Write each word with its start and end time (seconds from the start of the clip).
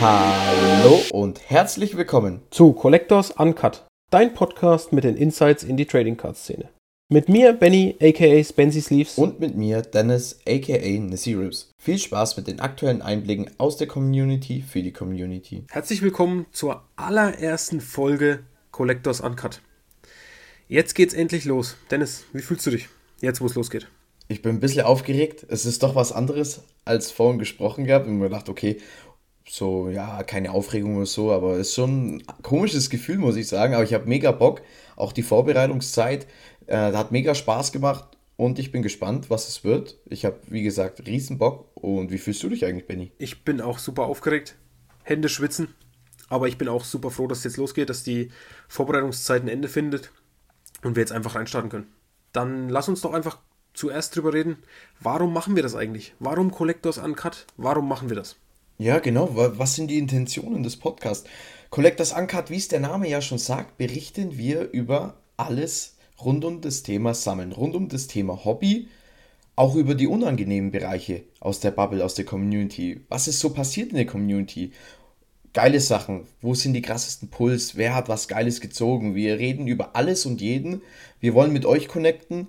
Hallo 0.00 1.00
und 1.12 1.50
herzlich 1.50 1.96
willkommen 1.96 2.42
zu 2.50 2.72
Collectors 2.72 3.30
Uncut, 3.32 3.86
dein 4.10 4.34
Podcast 4.34 4.92
mit 4.92 5.04
den 5.04 5.16
Insights 5.16 5.64
in 5.64 5.76
die 5.76 5.86
Trading 5.86 6.16
Card 6.16 6.36
Szene. 6.36 6.70
Mit 7.10 7.28
mir 7.28 7.52
Benny 7.52 7.96
aka 8.00 8.42
Spency 8.42 8.80
Sleeves 8.80 9.18
und 9.18 9.40
mit 9.40 9.56
mir 9.56 9.82
Dennis 9.82 10.38
aka 10.46 10.98
Nissy 11.00 11.34
Ribs. 11.34 11.70
Viel 11.82 11.98
Spaß 11.98 12.36
mit 12.36 12.46
den 12.46 12.60
aktuellen 12.60 13.02
Einblicken 13.02 13.50
aus 13.58 13.76
der 13.76 13.86
Community 13.86 14.62
für 14.62 14.82
die 14.82 14.92
Community. 14.92 15.64
Herzlich 15.70 16.02
willkommen 16.02 16.46
zur 16.52 16.82
allerersten 16.96 17.80
Folge 17.80 18.44
Collectors 18.70 19.20
Uncut. 19.20 19.60
Jetzt 20.68 20.94
geht's 20.94 21.14
endlich 21.14 21.44
los. 21.44 21.76
Dennis, 21.90 22.24
wie 22.32 22.42
fühlst 22.42 22.66
du 22.66 22.70
dich? 22.70 22.88
Jetzt, 23.20 23.40
wo 23.40 23.46
es 23.46 23.54
losgeht. 23.54 23.88
Ich 24.26 24.40
bin 24.40 24.56
ein 24.56 24.60
bisschen 24.60 24.86
aufgeregt. 24.86 25.44
Es 25.48 25.66
ist 25.66 25.82
doch 25.82 25.94
was 25.94 26.10
anderes 26.10 26.62
als 26.86 27.10
vorhin 27.10 27.38
gesprochen 27.38 27.84
gehabt. 27.84 28.06
Und 28.06 28.18
mir 28.18 28.30
gedacht, 28.30 28.48
okay, 28.48 28.78
so, 29.46 29.88
ja, 29.88 30.22
keine 30.22 30.52
Aufregung 30.52 30.96
oder 30.96 31.06
so, 31.06 31.32
aber 31.32 31.54
es 31.54 31.68
ist 31.68 31.74
schon 31.74 32.16
ein 32.16 32.22
komisches 32.42 32.90
Gefühl, 32.90 33.18
muss 33.18 33.36
ich 33.36 33.48
sagen. 33.48 33.74
Aber 33.74 33.84
ich 33.84 33.94
habe 33.94 34.08
mega 34.08 34.32
Bock. 34.32 34.62
Auch 34.96 35.12
die 35.12 35.22
Vorbereitungszeit 35.22 36.26
äh, 36.66 36.76
hat 36.76 37.12
mega 37.12 37.34
Spaß 37.34 37.72
gemacht 37.72 38.04
und 38.36 38.58
ich 38.58 38.72
bin 38.72 38.82
gespannt, 38.82 39.30
was 39.30 39.48
es 39.48 39.64
wird. 39.64 39.98
Ich 40.06 40.24
habe, 40.24 40.38
wie 40.48 40.62
gesagt, 40.62 41.06
riesen 41.06 41.38
Bock. 41.38 41.70
Und 41.74 42.10
wie 42.10 42.18
fühlst 42.18 42.42
du 42.42 42.48
dich 42.48 42.64
eigentlich, 42.64 42.86
Benny? 42.86 43.12
Ich 43.18 43.44
bin 43.44 43.60
auch 43.60 43.78
super 43.78 44.04
aufgeregt. 44.04 44.56
Hände 45.02 45.28
schwitzen. 45.28 45.68
Aber 46.28 46.48
ich 46.48 46.58
bin 46.58 46.68
auch 46.68 46.84
super 46.84 47.10
froh, 47.10 47.26
dass 47.26 47.38
es 47.38 47.44
jetzt 47.44 47.56
losgeht, 47.58 47.90
dass 47.90 48.02
die 48.02 48.30
Vorbereitungszeit 48.68 49.42
ein 49.42 49.48
Ende 49.48 49.68
findet 49.68 50.10
und 50.82 50.96
wir 50.96 51.02
jetzt 51.02 51.12
einfach 51.12 51.34
reinstarten 51.34 51.70
können. 51.70 51.92
Dann 52.32 52.68
lass 52.70 52.88
uns 52.88 53.02
doch 53.02 53.12
einfach 53.12 53.38
zuerst 53.74 54.16
drüber 54.16 54.32
reden, 54.32 54.56
warum 55.00 55.32
machen 55.32 55.54
wir 55.54 55.62
das 55.62 55.74
eigentlich? 55.74 56.14
Warum 56.18 56.50
Collectors 56.50 56.98
Uncut? 56.98 57.46
Warum 57.56 57.88
machen 57.88 58.08
wir 58.08 58.16
das? 58.16 58.36
Ja, 58.78 58.98
genau. 58.98 59.30
Was 59.32 59.76
sind 59.76 59.88
die 59.88 59.98
Intentionen 59.98 60.64
des 60.64 60.76
Podcasts? 60.76 61.28
Collectors 61.70 62.12
Uncut, 62.12 62.50
wie 62.50 62.56
es 62.56 62.66
der 62.66 62.80
Name 62.80 63.08
ja 63.08 63.20
schon 63.20 63.38
sagt, 63.38 63.78
berichten 63.78 64.36
wir 64.36 64.68
über 64.72 65.14
alles 65.36 65.96
rund 66.20 66.44
um 66.44 66.60
das 66.60 66.82
Thema 66.82 67.14
Sammeln, 67.14 67.52
rund 67.52 67.76
um 67.76 67.88
das 67.88 68.08
Thema 68.08 68.44
Hobby, 68.44 68.88
auch 69.54 69.76
über 69.76 69.94
die 69.94 70.08
unangenehmen 70.08 70.72
Bereiche 70.72 71.22
aus 71.38 71.60
der 71.60 71.70
Bubble, 71.70 72.04
aus 72.04 72.14
der 72.14 72.24
Community. 72.24 73.00
Was 73.08 73.28
ist 73.28 73.38
so 73.38 73.50
passiert 73.50 73.90
in 73.90 73.96
der 73.96 74.06
Community? 74.06 74.72
Geile 75.52 75.78
Sachen. 75.78 76.26
Wo 76.40 76.54
sind 76.54 76.72
die 76.72 76.82
krassesten 76.82 77.28
Puls? 77.28 77.76
Wer 77.76 77.94
hat 77.94 78.08
was 78.08 78.26
Geiles 78.26 78.60
gezogen? 78.60 79.14
Wir 79.14 79.38
reden 79.38 79.68
über 79.68 79.94
alles 79.94 80.26
und 80.26 80.40
jeden. 80.40 80.82
Wir 81.20 81.32
wollen 81.34 81.52
mit 81.52 81.64
euch 81.64 81.86
connecten. 81.86 82.48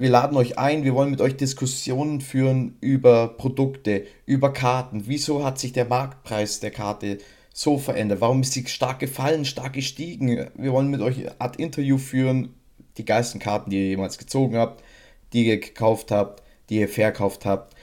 Wir 0.00 0.10
laden 0.10 0.36
euch 0.36 0.60
ein, 0.60 0.84
wir 0.84 0.94
wollen 0.94 1.10
mit 1.10 1.20
euch 1.20 1.36
Diskussionen 1.36 2.20
führen 2.20 2.76
über 2.80 3.26
Produkte, 3.36 4.06
über 4.26 4.52
Karten. 4.52 5.02
Wieso 5.08 5.44
hat 5.44 5.58
sich 5.58 5.72
der 5.72 5.86
Marktpreis 5.86 6.60
der 6.60 6.70
Karte 6.70 7.18
so 7.52 7.78
verändert? 7.78 8.20
Warum 8.20 8.42
ist 8.42 8.52
sie 8.52 8.64
stark 8.68 9.00
gefallen, 9.00 9.44
stark 9.44 9.72
gestiegen? 9.72 10.50
Wir 10.54 10.70
wollen 10.70 10.86
mit 10.86 11.00
euch 11.00 11.18
eine 11.18 11.40
Art 11.40 11.56
Interview 11.56 11.98
führen, 11.98 12.54
die 12.96 13.04
geilsten 13.04 13.40
Karten, 13.40 13.70
die 13.70 13.78
ihr 13.78 13.88
jemals 13.88 14.18
gezogen 14.18 14.56
habt, 14.56 14.84
die 15.32 15.48
ihr 15.48 15.58
gekauft 15.58 16.12
habt, 16.12 16.44
die 16.70 16.78
ihr 16.78 16.88
verkauft 16.88 17.44
habt 17.44 17.74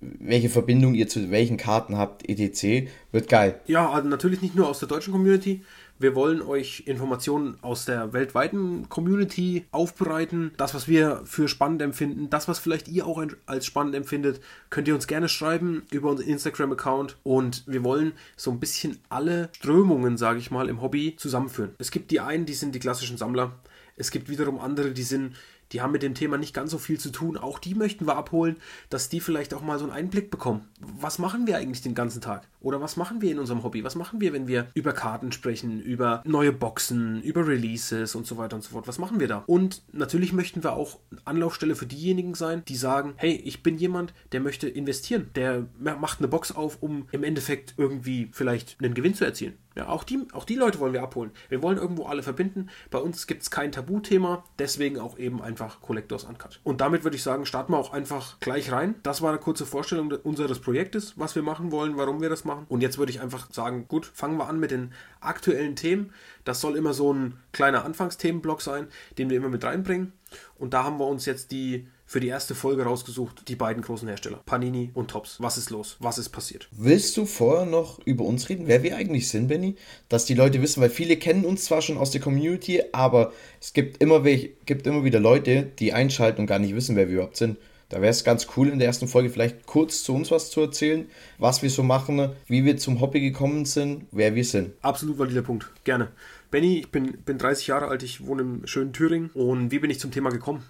welche 0.00 0.48
Verbindung 0.48 0.94
ihr 0.94 1.08
zu 1.08 1.30
welchen 1.30 1.56
Karten 1.56 1.96
habt, 1.96 2.28
etc. 2.28 2.88
Wird 3.12 3.28
geil. 3.28 3.60
Ja, 3.66 3.90
also 3.90 4.08
natürlich 4.08 4.42
nicht 4.42 4.54
nur 4.54 4.68
aus 4.68 4.78
der 4.78 4.88
deutschen 4.88 5.12
Community, 5.12 5.64
wir 5.98 6.14
wollen 6.14 6.42
euch 6.42 6.82
Informationen 6.86 7.56
aus 7.62 7.84
der 7.84 8.12
weltweiten 8.12 8.88
Community 8.88 9.64
aufbereiten. 9.70 10.52
Das, 10.56 10.74
was 10.74 10.88
wir 10.88 11.22
für 11.24 11.48
spannend 11.48 11.82
empfinden, 11.82 12.28
das, 12.30 12.48
was 12.48 12.58
vielleicht 12.58 12.88
ihr 12.88 13.06
auch 13.06 13.22
als 13.46 13.66
spannend 13.66 13.94
empfindet, 13.94 14.40
könnt 14.70 14.88
ihr 14.88 14.94
uns 14.94 15.06
gerne 15.06 15.28
schreiben 15.28 15.84
über 15.90 16.10
unseren 16.10 16.28
Instagram-Account. 16.28 17.16
Und 17.22 17.64
wir 17.66 17.82
wollen 17.84 18.12
so 18.36 18.50
ein 18.50 18.60
bisschen 18.60 18.98
alle 19.08 19.48
Strömungen, 19.52 20.16
sage 20.16 20.38
ich 20.38 20.50
mal, 20.50 20.68
im 20.68 20.82
Hobby 20.82 21.16
zusammenführen. 21.16 21.74
Es 21.78 21.90
gibt 21.90 22.10
die 22.10 22.20
einen, 22.20 22.46
die 22.46 22.54
sind 22.54 22.74
die 22.74 22.80
klassischen 22.80 23.16
Sammler. 23.16 23.52
Es 23.96 24.10
gibt 24.10 24.28
wiederum 24.28 24.58
andere, 24.58 24.90
die 24.90 25.02
sind 25.02 25.34
die 25.72 25.80
haben 25.80 25.92
mit 25.92 26.02
dem 26.02 26.14
Thema 26.14 26.38
nicht 26.38 26.54
ganz 26.54 26.70
so 26.70 26.78
viel 26.78 26.98
zu 26.98 27.10
tun. 27.10 27.36
Auch 27.36 27.58
die 27.58 27.74
möchten 27.74 28.06
wir 28.06 28.16
abholen, 28.16 28.56
dass 28.90 29.08
die 29.08 29.20
vielleicht 29.20 29.54
auch 29.54 29.62
mal 29.62 29.78
so 29.78 29.84
einen 29.84 29.92
Einblick 29.92 30.30
bekommen. 30.30 30.68
Was 30.80 31.18
machen 31.18 31.46
wir 31.46 31.56
eigentlich 31.56 31.82
den 31.82 31.94
ganzen 31.94 32.20
Tag? 32.20 32.46
Oder 32.60 32.80
was 32.80 32.96
machen 32.96 33.20
wir 33.20 33.30
in 33.30 33.38
unserem 33.38 33.62
Hobby? 33.62 33.84
Was 33.84 33.94
machen 33.94 34.20
wir, 34.20 34.32
wenn 34.32 34.48
wir 34.48 34.68
über 34.74 34.92
Karten 34.92 35.32
sprechen, 35.32 35.80
über 35.80 36.22
neue 36.24 36.52
Boxen, 36.52 37.22
über 37.22 37.46
Releases 37.46 38.14
und 38.14 38.26
so 38.26 38.36
weiter 38.36 38.56
und 38.56 38.62
so 38.62 38.70
fort? 38.70 38.88
Was 38.88 38.98
machen 38.98 39.20
wir 39.20 39.28
da? 39.28 39.44
Und 39.46 39.82
natürlich 39.92 40.32
möchten 40.32 40.62
wir 40.62 40.72
auch 40.72 40.98
Anlaufstelle 41.24 41.76
für 41.76 41.86
diejenigen 41.86 42.34
sein, 42.34 42.62
die 42.66 42.76
sagen, 42.76 43.14
hey, 43.16 43.34
ich 43.44 43.62
bin 43.62 43.78
jemand, 43.78 44.14
der 44.32 44.40
möchte 44.40 44.68
investieren. 44.68 45.30
Der 45.34 45.66
macht 45.78 46.18
eine 46.18 46.28
Box 46.28 46.52
auf, 46.52 46.82
um 46.82 47.08
im 47.12 47.24
Endeffekt 47.24 47.74
irgendwie 47.76 48.28
vielleicht 48.32 48.76
einen 48.80 48.94
Gewinn 48.94 49.14
zu 49.14 49.24
erzielen. 49.24 49.54
Ja, 49.76 49.88
auch 49.90 50.04
die, 50.04 50.26
auch 50.32 50.44
die 50.44 50.54
Leute 50.54 50.78
wollen 50.78 50.94
wir 50.94 51.02
abholen. 51.02 51.32
Wir 51.50 51.62
wollen 51.62 51.76
irgendwo 51.76 52.06
alle 52.06 52.22
verbinden. 52.22 52.70
Bei 52.90 52.98
uns 52.98 53.26
gibt 53.26 53.42
es 53.42 53.50
kein 53.50 53.72
Tabuthema, 53.72 54.42
deswegen 54.58 54.98
auch 54.98 55.18
eben 55.18 55.42
einfach 55.42 55.82
Collectors 55.82 56.24
Uncut. 56.24 56.60
Und 56.64 56.80
damit 56.80 57.04
würde 57.04 57.16
ich 57.16 57.22
sagen, 57.22 57.44
starten 57.44 57.74
wir 57.74 57.78
auch 57.78 57.92
einfach 57.92 58.40
gleich 58.40 58.72
rein. 58.72 58.94
Das 59.02 59.20
war 59.20 59.28
eine 59.28 59.38
kurze 59.38 59.66
Vorstellung 59.66 60.10
unseres 60.10 60.60
Projektes, 60.60 61.18
was 61.18 61.34
wir 61.34 61.42
machen 61.42 61.72
wollen, 61.72 61.98
warum 61.98 62.22
wir 62.22 62.30
das 62.30 62.46
machen. 62.46 62.64
Und 62.70 62.80
jetzt 62.80 62.96
würde 62.96 63.12
ich 63.12 63.20
einfach 63.20 63.52
sagen, 63.52 63.86
gut, 63.86 64.06
fangen 64.06 64.38
wir 64.38 64.48
an 64.48 64.58
mit 64.58 64.70
den 64.70 64.94
aktuellen 65.20 65.76
Themen. 65.76 66.10
Das 66.44 66.62
soll 66.62 66.74
immer 66.74 66.94
so 66.94 67.12
ein 67.12 67.38
kleiner 67.52 67.84
Anfangsthemenblock 67.84 68.62
sein, 68.62 68.88
den 69.18 69.28
wir 69.28 69.36
immer 69.36 69.50
mit 69.50 69.62
reinbringen. 69.62 70.14
Und 70.58 70.72
da 70.72 70.84
haben 70.84 70.98
wir 70.98 71.06
uns 71.06 71.26
jetzt 71.26 71.52
die 71.52 71.86
für 72.06 72.20
die 72.20 72.28
erste 72.28 72.54
Folge 72.54 72.84
rausgesucht, 72.84 73.48
die 73.48 73.56
beiden 73.56 73.82
großen 73.82 74.08
Hersteller, 74.08 74.40
Panini 74.46 74.90
und 74.94 75.10
Tops. 75.10 75.40
Was 75.40 75.58
ist 75.58 75.70
los? 75.70 75.96
Was 75.98 76.18
ist 76.18 76.28
passiert? 76.28 76.68
Willst 76.70 77.16
du 77.16 77.26
vorher 77.26 77.66
noch 77.66 77.98
über 78.06 78.24
uns 78.24 78.48
reden, 78.48 78.68
wer 78.68 78.82
wir 78.82 78.96
eigentlich 78.96 79.28
sind, 79.28 79.48
Benny? 79.48 79.74
Dass 80.08 80.24
die 80.24 80.34
Leute 80.34 80.62
wissen, 80.62 80.80
weil 80.80 80.90
viele 80.90 81.16
kennen 81.16 81.44
uns 81.44 81.64
zwar 81.64 81.82
schon 81.82 81.98
aus 81.98 82.12
der 82.12 82.20
Community, 82.20 82.82
aber 82.92 83.32
es 83.60 83.72
gibt 83.72 84.00
immer, 84.00 84.20
gibt 84.20 84.86
immer 84.86 85.04
wieder 85.04 85.18
Leute, 85.20 85.64
die 85.78 85.92
einschalten 85.92 86.42
und 86.42 86.46
gar 86.46 86.60
nicht 86.60 86.74
wissen, 86.76 86.94
wer 86.94 87.08
wir 87.08 87.14
überhaupt 87.16 87.36
sind. 87.36 87.58
Da 87.88 88.00
wäre 88.00 88.10
es 88.10 88.24
ganz 88.24 88.48
cool, 88.56 88.68
in 88.68 88.80
der 88.80 88.88
ersten 88.88 89.06
Folge 89.06 89.30
vielleicht 89.30 89.64
kurz 89.64 90.02
zu 90.02 90.12
uns 90.12 90.32
was 90.32 90.50
zu 90.50 90.60
erzählen, 90.60 91.08
was 91.38 91.62
wir 91.62 91.70
so 91.70 91.84
machen, 91.84 92.30
wie 92.46 92.64
wir 92.64 92.76
zum 92.78 93.00
Hobby 93.00 93.20
gekommen 93.20 93.64
sind, 93.64 94.06
wer 94.10 94.34
wir 94.34 94.44
sind. 94.44 94.72
Absolut 94.82 95.18
valider 95.18 95.42
Punkt. 95.42 95.70
Gerne. 95.84 96.08
Benny, 96.50 96.80
ich 96.80 96.90
bin, 96.90 97.18
bin 97.24 97.38
30 97.38 97.68
Jahre 97.68 97.86
alt, 97.86 98.02
ich 98.02 98.26
wohne 98.26 98.42
im 98.42 98.66
schönen 98.66 98.92
Thüringen. 98.92 99.30
Und 99.34 99.70
wie 99.70 99.78
bin 99.78 99.90
ich 99.90 100.00
zum 100.00 100.10
Thema 100.10 100.30
gekommen? 100.30 100.64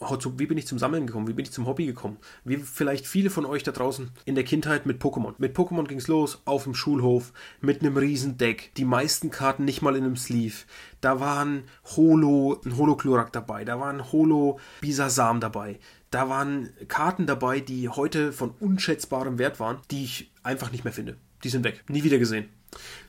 Wie 0.00 0.46
bin 0.46 0.56
ich 0.56 0.66
zum 0.66 0.78
Sammeln 0.78 1.06
gekommen? 1.06 1.28
Wie 1.28 1.34
bin 1.34 1.44
ich 1.44 1.52
zum 1.52 1.66
Hobby 1.66 1.84
gekommen? 1.84 2.16
Wie 2.44 2.56
vielleicht 2.56 3.06
viele 3.06 3.28
von 3.28 3.44
euch 3.44 3.62
da 3.62 3.72
draußen 3.72 4.10
in 4.24 4.34
der 4.34 4.44
Kindheit 4.44 4.86
mit 4.86 5.02
Pokémon. 5.02 5.34
Mit 5.38 5.56
Pokémon 5.56 5.86
ging 5.86 5.98
es 5.98 6.08
los 6.08 6.40
auf 6.46 6.64
dem 6.64 6.74
Schulhof 6.74 7.32
mit 7.60 7.82
einem 7.82 7.96
Riesendeck. 7.96 8.74
Die 8.76 8.86
meisten 8.86 9.30
Karten 9.30 9.64
nicht 9.64 9.82
mal 9.82 9.96
in 9.96 10.04
einem 10.04 10.16
Sleeve. 10.16 10.64
Da 11.00 11.20
waren 11.20 11.64
Holo, 11.96 12.60
ein 12.64 12.76
Holo-Chlorak 12.76 13.32
dabei. 13.32 13.64
Da 13.64 13.78
waren 13.78 14.10
Holo 14.10 14.58
Bisasam 14.80 15.40
dabei. 15.40 15.78
Da 16.10 16.28
waren 16.28 16.70
Karten 16.88 17.26
dabei, 17.26 17.60
die 17.60 17.88
heute 17.88 18.32
von 18.32 18.50
unschätzbarem 18.58 19.38
Wert 19.38 19.60
waren, 19.60 19.78
die 19.90 20.04
ich 20.04 20.32
einfach 20.42 20.72
nicht 20.72 20.84
mehr 20.84 20.92
finde. 20.92 21.16
Die 21.44 21.50
sind 21.50 21.62
weg. 21.62 21.84
Nie 21.88 22.04
wieder 22.04 22.18
gesehen. 22.18 22.48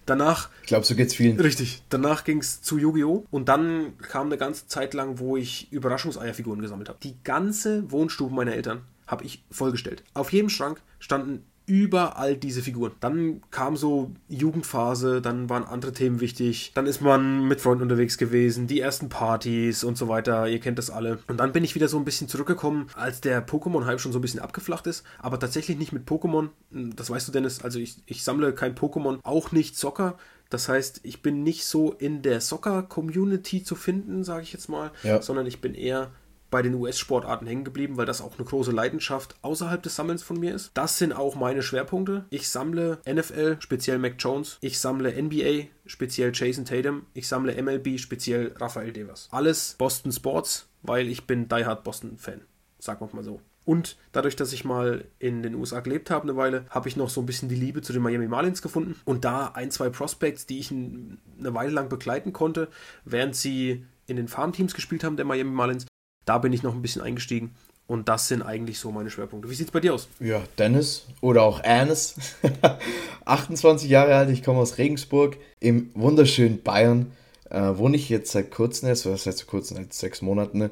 Danach. 0.06 0.50
Ich 0.62 0.68
glaube, 0.68 0.86
so 0.86 0.96
geht's 0.96 1.16
vielen. 1.16 1.40
Richtig. 1.40 1.84
Danach 1.90 2.24
ging 2.24 2.40
es 2.40 2.62
zu 2.62 2.78
Yu-Gi-Oh! 2.78 3.26
Und 3.32 3.50
dann 3.50 3.98
kam 4.00 4.28
eine 4.28 4.38
ganze 4.38 4.68
Zeit 4.68 4.94
lang, 4.94 5.20
wo 5.20 5.38
ich 5.38 5.72
Überraschungseierfiguren 5.72 6.62
gesammelt 6.62 6.90
habe. 6.90 7.00
Die 7.04 7.16
ganze 7.24 7.92
Wohnstube 7.92 8.34
meiner 8.34 8.54
Eltern 8.54 8.82
habe 9.08 9.26
ich 9.26 9.44
vollgestellt. 9.52 10.04
Auf 10.14 10.32
jedem 10.32 10.50
Schrank 10.50 10.82
standen 11.00 11.46
überall 11.72 12.36
diese 12.36 12.62
Figuren. 12.62 12.92
Dann 13.00 13.42
kam 13.50 13.78
so 13.78 14.12
Jugendphase, 14.28 15.22
dann 15.22 15.50
waren 15.50 15.64
andere 15.64 15.94
Themen 15.94 16.20
wichtig, 16.20 16.74
dann 16.76 16.86
ist 16.86 17.02
man 17.02 17.48
mit 17.48 17.62
Freunden 17.62 17.84
unterwegs 17.84 18.18
gewesen, 18.18 18.68
die 18.68 18.82
ersten 18.82 19.08
Partys 19.08 19.86
und 19.86 19.98
so 19.98 20.10
weiter, 20.10 20.50
ihr 20.50 20.60
kennt 20.60 20.78
das 20.78 20.90
alle. 20.90 21.20
Und 21.28 21.40
dann 21.40 21.54
bin 21.54 21.64
ich 21.64 21.74
wieder 21.74 21.88
so 21.88 21.98
ein 21.98 22.04
bisschen 22.04 22.28
zurückgekommen, 22.28 22.88
als 22.94 23.22
der 23.22 23.48
Pokémon-Hype 23.48 24.02
schon 24.02 24.12
so 24.12 24.20
ein 24.20 24.22
bisschen 24.22 24.42
abgeflacht 24.42 24.86
ist, 24.86 25.06
aber 25.20 25.40
tatsächlich 25.40 25.78
nicht 25.78 25.94
mit 25.94 26.06
Pokémon, 26.06 26.50
das 26.72 27.10
weißt 27.10 27.30
du 27.30 27.32
Dennis, 27.32 27.62
also 27.64 27.80
ich, 27.80 27.96
ich 28.06 28.26
sammle 28.26 28.54
kein 28.54 28.76
Pokémon, 28.76 29.20
auch 29.24 29.54
nicht 29.54 29.78
Soccer, 29.78 30.18
das 30.50 30.68
heißt, 30.68 31.00
ich 31.04 31.22
bin 31.22 31.44
nicht 31.44 31.64
so 31.64 31.94
in 31.94 32.22
der 32.22 32.42
Soccer-Community 32.42 33.64
zu 33.64 33.76
finden, 33.76 34.26
sage 34.26 34.44
ich 34.44 34.52
jetzt 34.52 34.68
mal, 34.68 34.92
ja. 35.04 35.22
sondern 35.22 35.46
ich 35.46 35.62
bin 35.62 35.74
eher 35.74 36.12
bei 36.52 36.62
den 36.62 36.76
US-Sportarten 36.76 37.48
hängen 37.48 37.64
geblieben, 37.64 37.98
weil 37.98 38.06
das 38.06 38.22
auch 38.22 38.38
eine 38.38 38.46
große 38.46 38.72
Leidenschaft 38.72 39.36
außerhalb 39.42 39.82
des 39.82 39.96
Sammelns 39.96 40.22
von 40.22 40.40
mir 40.40 40.54
ist. 40.54 40.72
Das 40.76 41.00
sind 41.00 41.14
auch 41.14 41.36
meine 41.36 41.64
Schwerpunkte. 41.64 42.26
Ich 42.30 42.50
sammle 42.50 43.00
NFL, 43.12 43.58
speziell 43.60 43.98
Mac 43.98 44.16
Jones. 44.20 44.58
Ich 44.62 44.80
sammle 44.80 45.20
NBA, 45.20 45.70
speziell 45.86 46.32
Jason 46.34 46.66
Tatum. 46.66 47.08
Ich 47.14 47.28
sammle 47.28 47.60
MLB, 47.60 47.98
speziell 47.98 48.54
Rafael 48.60 48.92
Devers. 48.92 49.30
Alles 49.32 49.76
Boston 49.80 50.12
Sports, 50.12 50.68
weil 50.84 51.08
ich 51.08 51.26
bin 51.26 51.48
Die 51.48 51.66
Hard 51.66 51.84
Boston-Fan. 51.84 52.42
Sagen 52.78 53.00
wir 53.00 53.16
mal 53.16 53.24
so. 53.24 53.42
Und 53.64 53.98
dadurch, 54.12 54.36
dass 54.36 54.54
ich 54.54 54.66
mal 54.66 55.06
in 55.20 55.44
den 55.44 55.56
USA 55.56 55.80
gelebt 55.80 56.10
habe 56.10 56.24
eine 56.24 56.36
Weile, 56.36 56.66
habe 56.70 56.90
ich 56.90 56.98
noch 56.98 57.10
so 57.10 57.22
ein 57.22 57.26
bisschen 57.26 57.48
die 57.48 57.56
Liebe 57.56 57.82
zu 57.82 57.94
den 57.94 58.02
Miami 58.02 58.28
Marlins 58.28 58.62
gefunden. 58.62 59.00
Und 59.06 59.24
da 59.24 59.48
ein, 59.54 59.72
zwei 59.72 59.90
Prospects, 59.90 60.48
die 60.48 60.60
ich 60.60 60.72
eine 60.72 61.20
Weile 61.54 61.72
lang 61.72 61.88
begleiten 61.88 62.34
konnte, 62.34 62.70
während 63.06 63.36
sie 63.36 63.86
in 64.08 64.18
den 64.18 64.28
Farmteams 64.28 64.74
gespielt 64.74 65.04
haben, 65.04 65.16
der 65.16 65.26
Miami 65.26 65.52
Marlins, 65.52 65.86
da 66.26 66.38
bin 66.38 66.54
ich 66.54 66.64
noch 66.64 66.74
ein 66.74 66.82
bisschen 66.82 67.02
eingestiegen 67.02 67.52
Und 67.88 68.08
das 68.08 68.28
sind 68.28 68.42
eigentlich 68.42 68.80
so 68.80 68.92
meine 68.92 69.10
Schwerpunkte. 69.10 69.50
Wie 69.50 69.56
sieht 69.56 69.68
es 69.68 69.72
bei 69.72 69.80
dir 69.82 69.94
aus? 69.94 70.08
Ja, 70.20 70.42
Dennis 70.58 71.06
oder 71.20 71.44
auch 71.44 71.60
Ernest. 71.62 72.18
28 73.26 73.90
Jahre 73.90 74.16
alt, 74.16 74.30
ich 74.30 74.44
komme 74.44 74.60
aus 74.60 74.78
Regensburg 74.78 75.38
im 75.60 75.90
wunderschönen 75.94 76.62
Bayern. 76.64 77.12
Äh, 77.50 77.78
wohne 77.78 77.98
ich 77.98 78.08
jetzt 78.08 78.32
seit 78.32 78.50
kurzem, 78.52 78.90
heißt 78.90 79.04
seit 79.04 79.48
kurzem, 79.48 79.78
seit 79.78 79.94
sechs 79.94 80.22
Monaten. 80.22 80.58
Ne? 80.60 80.70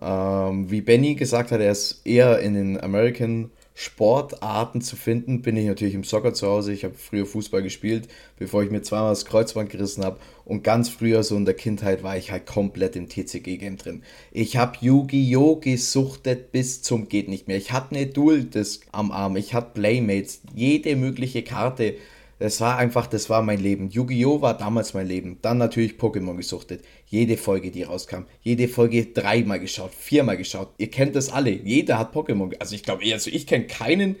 Ähm, 0.00 0.70
wie 0.70 0.80
Benny 0.80 1.14
gesagt 1.14 1.50
hat, 1.52 1.60
er 1.60 1.72
ist 1.72 2.06
eher 2.06 2.38
in 2.40 2.54
den 2.54 2.80
American 2.80 3.50
Sportarten 3.74 4.82
zu 4.82 4.96
finden, 4.96 5.40
bin 5.40 5.56
ich 5.56 5.66
natürlich 5.66 5.94
im 5.94 6.04
Soccer 6.04 6.34
zu 6.34 6.46
Hause. 6.46 6.72
Ich 6.72 6.84
habe 6.84 6.94
früher 6.94 7.24
Fußball 7.24 7.62
gespielt, 7.62 8.08
bevor 8.38 8.62
ich 8.62 8.70
mir 8.70 8.82
zweimal 8.82 9.10
das 9.10 9.24
Kreuzband 9.24 9.70
gerissen 9.70 10.04
habe. 10.04 10.18
Und 10.44 10.62
ganz 10.62 10.88
früher, 10.88 11.22
so 11.22 11.36
in 11.36 11.44
der 11.44 11.54
Kindheit, 11.54 12.02
war 12.02 12.16
ich 12.16 12.30
halt 12.30 12.46
komplett 12.46 12.96
im 12.96 13.08
TCG-Game 13.08 13.78
drin. 13.78 14.02
Ich 14.30 14.56
habe 14.56 14.76
Yu-Gi-Oh! 14.80 15.56
gesuchtet 15.56 16.52
bis 16.52 16.82
zum 16.82 17.08
geht 17.08 17.28
nicht 17.28 17.48
mehr. 17.48 17.56
Ich 17.56 17.72
hatte 17.72 17.94
eine 17.94 18.06
Dual-Disc 18.06 18.86
am 18.92 19.10
Arm, 19.10 19.36
ich 19.36 19.54
hatte 19.54 19.72
Playmates, 19.74 20.42
jede 20.54 20.94
mögliche 20.96 21.42
Karte 21.42 21.94
das 22.42 22.60
war 22.60 22.76
einfach, 22.76 23.06
das 23.06 23.30
war 23.30 23.40
mein 23.40 23.60
Leben. 23.60 23.88
Yu-Gi-Oh! 23.88 24.42
war 24.42 24.58
damals 24.58 24.94
mein 24.94 25.06
Leben. 25.06 25.38
Dann 25.42 25.58
natürlich 25.58 25.92
Pokémon 25.92 26.36
gesuchtet. 26.36 26.82
Jede 27.06 27.36
Folge, 27.36 27.70
die 27.70 27.84
rauskam. 27.84 28.24
Jede 28.42 28.66
Folge 28.66 29.06
dreimal 29.06 29.60
geschaut, 29.60 29.94
viermal 29.94 30.36
geschaut. 30.36 30.70
Ihr 30.76 30.90
kennt 30.90 31.14
das 31.14 31.30
alle. 31.30 31.50
Jeder 31.50 32.00
hat 32.00 32.12
Pokémon. 32.12 32.52
Also 32.58 32.74
ich 32.74 32.82
glaube, 32.82 33.04
also 33.12 33.30
ich 33.30 33.46
kenne 33.46 33.68
keinen, 33.68 34.16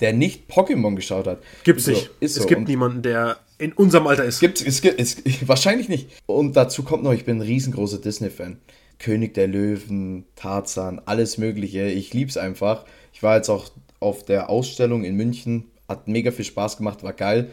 der 0.00 0.12
nicht 0.12 0.50
Pokémon 0.50 0.96
geschaut 0.96 1.28
hat. 1.28 1.40
Gibt's 1.62 1.84
so, 1.84 1.92
nicht. 1.92 2.10
es 2.18 2.34
so. 2.34 2.46
gibt 2.46 2.62
Und 2.62 2.68
niemanden, 2.68 3.02
der 3.02 3.38
in 3.58 3.72
unserem 3.72 4.08
Alter 4.08 4.24
ist. 4.24 4.40
Gibt 4.40 4.60
es, 4.60 4.80
gibt 4.82 5.00
es, 5.00 5.18
wahrscheinlich 5.46 5.88
nicht. 5.88 6.08
Und 6.26 6.56
dazu 6.56 6.82
kommt 6.82 7.04
noch, 7.04 7.12
ich 7.12 7.24
bin 7.24 7.38
ein 7.38 7.42
riesengroßer 7.42 7.98
Disney-Fan. 7.98 8.58
König 8.98 9.34
der 9.34 9.46
Löwen, 9.46 10.24
Tarzan, 10.34 11.00
alles 11.04 11.38
Mögliche. 11.38 11.86
Ich 11.86 12.12
lieb's 12.12 12.36
einfach. 12.36 12.86
Ich 13.12 13.22
war 13.22 13.36
jetzt 13.36 13.50
auch 13.50 13.70
auf 14.00 14.24
der 14.24 14.50
Ausstellung 14.50 15.04
in 15.04 15.14
München 15.14 15.71
hat 15.92 16.08
mega 16.08 16.30
viel 16.30 16.44
Spaß 16.44 16.78
gemacht, 16.78 17.02
war 17.02 17.12
geil. 17.12 17.50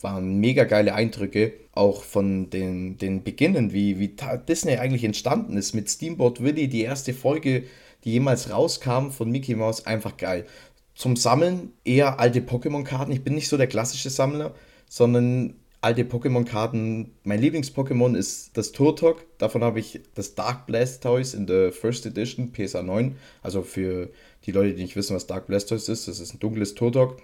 Waren 0.00 0.40
mega 0.40 0.64
geile 0.64 0.94
Eindrücke, 0.94 1.52
auch 1.72 2.02
von 2.02 2.50
den, 2.50 2.98
den 2.98 3.22
Beginnen, 3.22 3.72
wie, 3.72 4.00
wie 4.00 4.16
Disney 4.48 4.76
eigentlich 4.76 5.04
entstanden 5.04 5.56
ist. 5.56 5.74
Mit 5.74 5.88
Steamboat 5.88 6.42
Willie, 6.42 6.66
die 6.66 6.82
erste 6.82 7.14
Folge, 7.14 7.64
die 8.02 8.10
jemals 8.10 8.50
rauskam 8.50 9.10
von 9.10 9.30
Mickey 9.30 9.54
Mouse, 9.54 9.86
einfach 9.86 10.16
geil. 10.16 10.44
Zum 10.96 11.14
Sammeln 11.14 11.72
eher 11.84 12.18
alte 12.18 12.40
Pokémon-Karten. 12.40 13.12
Ich 13.12 13.22
bin 13.22 13.34
nicht 13.34 13.48
so 13.48 13.56
der 13.56 13.68
klassische 13.68 14.10
Sammler, 14.10 14.54
sondern 14.88 15.54
alte 15.80 16.02
Pokémon-Karten. 16.02 17.12
Mein 17.22 17.40
Lieblings-Pokémon 17.40 18.16
ist 18.16 18.56
das 18.56 18.72
Turtok. 18.72 19.24
Davon 19.38 19.62
habe 19.62 19.78
ich 19.78 20.00
das 20.14 20.34
Dark 20.34 20.66
Blast 20.66 21.04
Toys 21.04 21.32
in 21.32 21.46
der 21.46 21.70
First 21.70 22.06
Edition, 22.06 22.52
PSA 22.52 22.82
9. 22.82 23.16
Also 23.40 23.62
für 23.62 24.10
die 24.46 24.52
Leute, 24.52 24.74
die 24.74 24.82
nicht 24.82 24.96
wissen, 24.96 25.14
was 25.14 25.28
Dark 25.28 25.46
Blast 25.46 25.68
Toys 25.68 25.88
ist, 25.88 26.08
das 26.08 26.18
ist 26.18 26.34
ein 26.34 26.40
dunkles 26.40 26.74
Turtok 26.74 27.18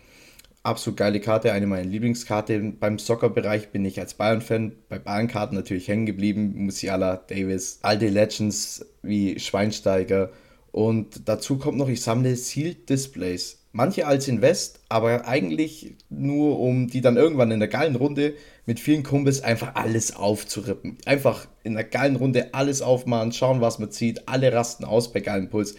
absolut 0.62 0.96
geile 0.96 1.20
Karte, 1.20 1.52
eine 1.52 1.66
meiner 1.66 1.88
Lieblingskarten. 1.88 2.78
Beim 2.78 2.98
Soccer-Bereich 2.98 3.70
bin 3.70 3.84
ich 3.84 3.98
als 4.00 4.14
Bayern-Fan 4.14 4.72
bei 4.88 4.98
Bayern-Karten 4.98 5.54
natürlich 5.54 5.88
hängen 5.88 6.06
geblieben. 6.06 6.54
Musiala, 6.56 7.16
Davis, 7.16 7.78
alte 7.82 8.08
Legends 8.08 8.84
wie 9.02 9.38
Schweinsteiger. 9.38 10.30
Und 10.70 11.28
dazu 11.28 11.58
kommt 11.58 11.78
noch, 11.78 11.88
ich 11.88 12.02
sammle 12.02 12.36
Sealed 12.36 12.88
Displays. 12.88 13.64
Manche 13.72 14.06
als 14.06 14.28
Invest, 14.28 14.80
aber 14.88 15.26
eigentlich 15.28 15.94
nur, 16.08 16.58
um 16.58 16.88
die 16.88 17.00
dann 17.00 17.16
irgendwann 17.16 17.50
in 17.50 17.60
der 17.60 17.68
geilen 17.68 17.96
Runde 17.96 18.34
mit 18.66 18.80
vielen 18.80 19.02
Kumpels 19.02 19.42
einfach 19.42 19.74
alles 19.74 20.16
aufzurippen. 20.16 20.98
Einfach 21.04 21.46
in 21.64 21.74
der 21.74 21.84
geilen 21.84 22.16
Runde 22.16 22.54
alles 22.54 22.82
aufmachen, 22.82 23.32
schauen, 23.32 23.60
was 23.60 23.78
man 23.78 23.90
zieht, 23.90 24.26
alle 24.26 24.52
rasten 24.52 24.84
aus 24.84 25.12
bei 25.12 25.20
geilen 25.20 25.50
Puls. 25.50 25.74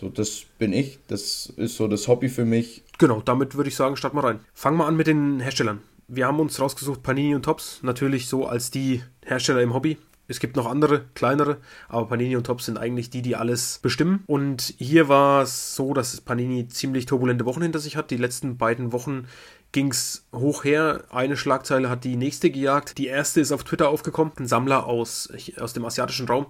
So, 0.00 0.08
das 0.08 0.46
bin 0.58 0.72
ich. 0.72 0.98
Das 1.08 1.52
ist 1.56 1.76
so 1.76 1.86
das 1.86 2.08
Hobby 2.08 2.30
für 2.30 2.46
mich. 2.46 2.82
Genau, 2.96 3.20
damit 3.20 3.54
würde 3.54 3.68
ich 3.68 3.76
sagen, 3.76 3.96
starten 3.96 4.16
wir 4.16 4.24
rein. 4.24 4.40
Fangen 4.54 4.78
wir 4.78 4.86
an 4.86 4.96
mit 4.96 5.06
den 5.06 5.40
Herstellern. 5.40 5.82
Wir 6.08 6.26
haben 6.26 6.40
uns 6.40 6.58
rausgesucht 6.58 7.02
Panini 7.02 7.34
und 7.34 7.44
Tops, 7.44 7.80
natürlich 7.82 8.26
so 8.26 8.46
als 8.46 8.70
die 8.70 9.02
Hersteller 9.22 9.60
im 9.60 9.74
Hobby. 9.74 9.98
Es 10.26 10.40
gibt 10.40 10.56
noch 10.56 10.66
andere, 10.66 11.04
kleinere, 11.14 11.58
aber 11.88 12.06
Panini 12.06 12.36
und 12.36 12.46
Tops 12.46 12.66
sind 12.66 12.78
eigentlich 12.78 13.10
die, 13.10 13.20
die 13.20 13.36
alles 13.36 13.78
bestimmen. 13.82 14.22
Und 14.26 14.74
hier 14.78 15.08
war 15.08 15.42
es 15.42 15.76
so, 15.76 15.92
dass 15.92 16.20
Panini 16.22 16.66
ziemlich 16.68 17.04
turbulente 17.04 17.44
Wochen 17.44 17.62
hinter 17.62 17.78
sich 17.78 17.96
hat. 17.96 18.10
Die 18.10 18.16
letzten 18.16 18.56
beiden 18.56 18.92
Wochen 18.92 19.26
ging 19.72 19.90
es 19.90 20.26
hoch 20.34 20.64
her. 20.64 21.04
Eine 21.10 21.36
Schlagzeile 21.36 21.88
hat 21.88 22.04
die 22.04 22.16
nächste 22.16 22.50
gejagt. 22.50 22.98
Die 22.98 23.06
erste 23.06 23.40
ist 23.40 23.52
auf 23.52 23.64
Twitter 23.64 23.88
aufgekommen. 23.88 24.32
Ein 24.38 24.46
Sammler 24.46 24.86
aus, 24.86 25.32
aus 25.58 25.72
dem 25.72 25.84
asiatischen 25.84 26.26
Raum 26.26 26.46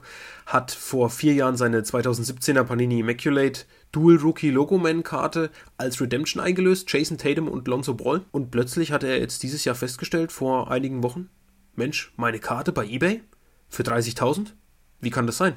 hat 0.47 0.71
vor 0.71 1.11
vier 1.11 1.35
Jahren 1.35 1.57
seine 1.57 1.81
2017er 1.83 2.65
Panini 2.65 3.01
Immaculate 3.01 3.65
Dual 3.93 4.17
Rookie 4.17 4.51
Logoman 4.51 5.03
Karte 5.03 5.51
als 5.77 6.01
Redemption 6.01 6.43
eingelöst. 6.43 6.91
Jason 6.91 7.19
Tatum 7.19 7.49
und 7.49 7.69
Lonzo 7.69 7.95
Ball. 7.95 8.23
Und 8.31 8.51
plötzlich 8.51 8.93
hat 8.93 9.03
er 9.03 9.19
jetzt 9.19 9.43
dieses 9.43 9.65
Jahr 9.65 9.75
festgestellt, 9.75 10.33
vor 10.33 10.71
einigen 10.71 11.03
Wochen, 11.03 11.29
Mensch, 11.75 12.13
meine 12.17 12.39
Karte 12.39 12.73
bei 12.73 12.87
eBay 12.87 13.23
für 13.69 13.83
30.000? 13.83 14.53
Wie 15.01 15.11
kann 15.11 15.27
das 15.27 15.39
sein? 15.39 15.55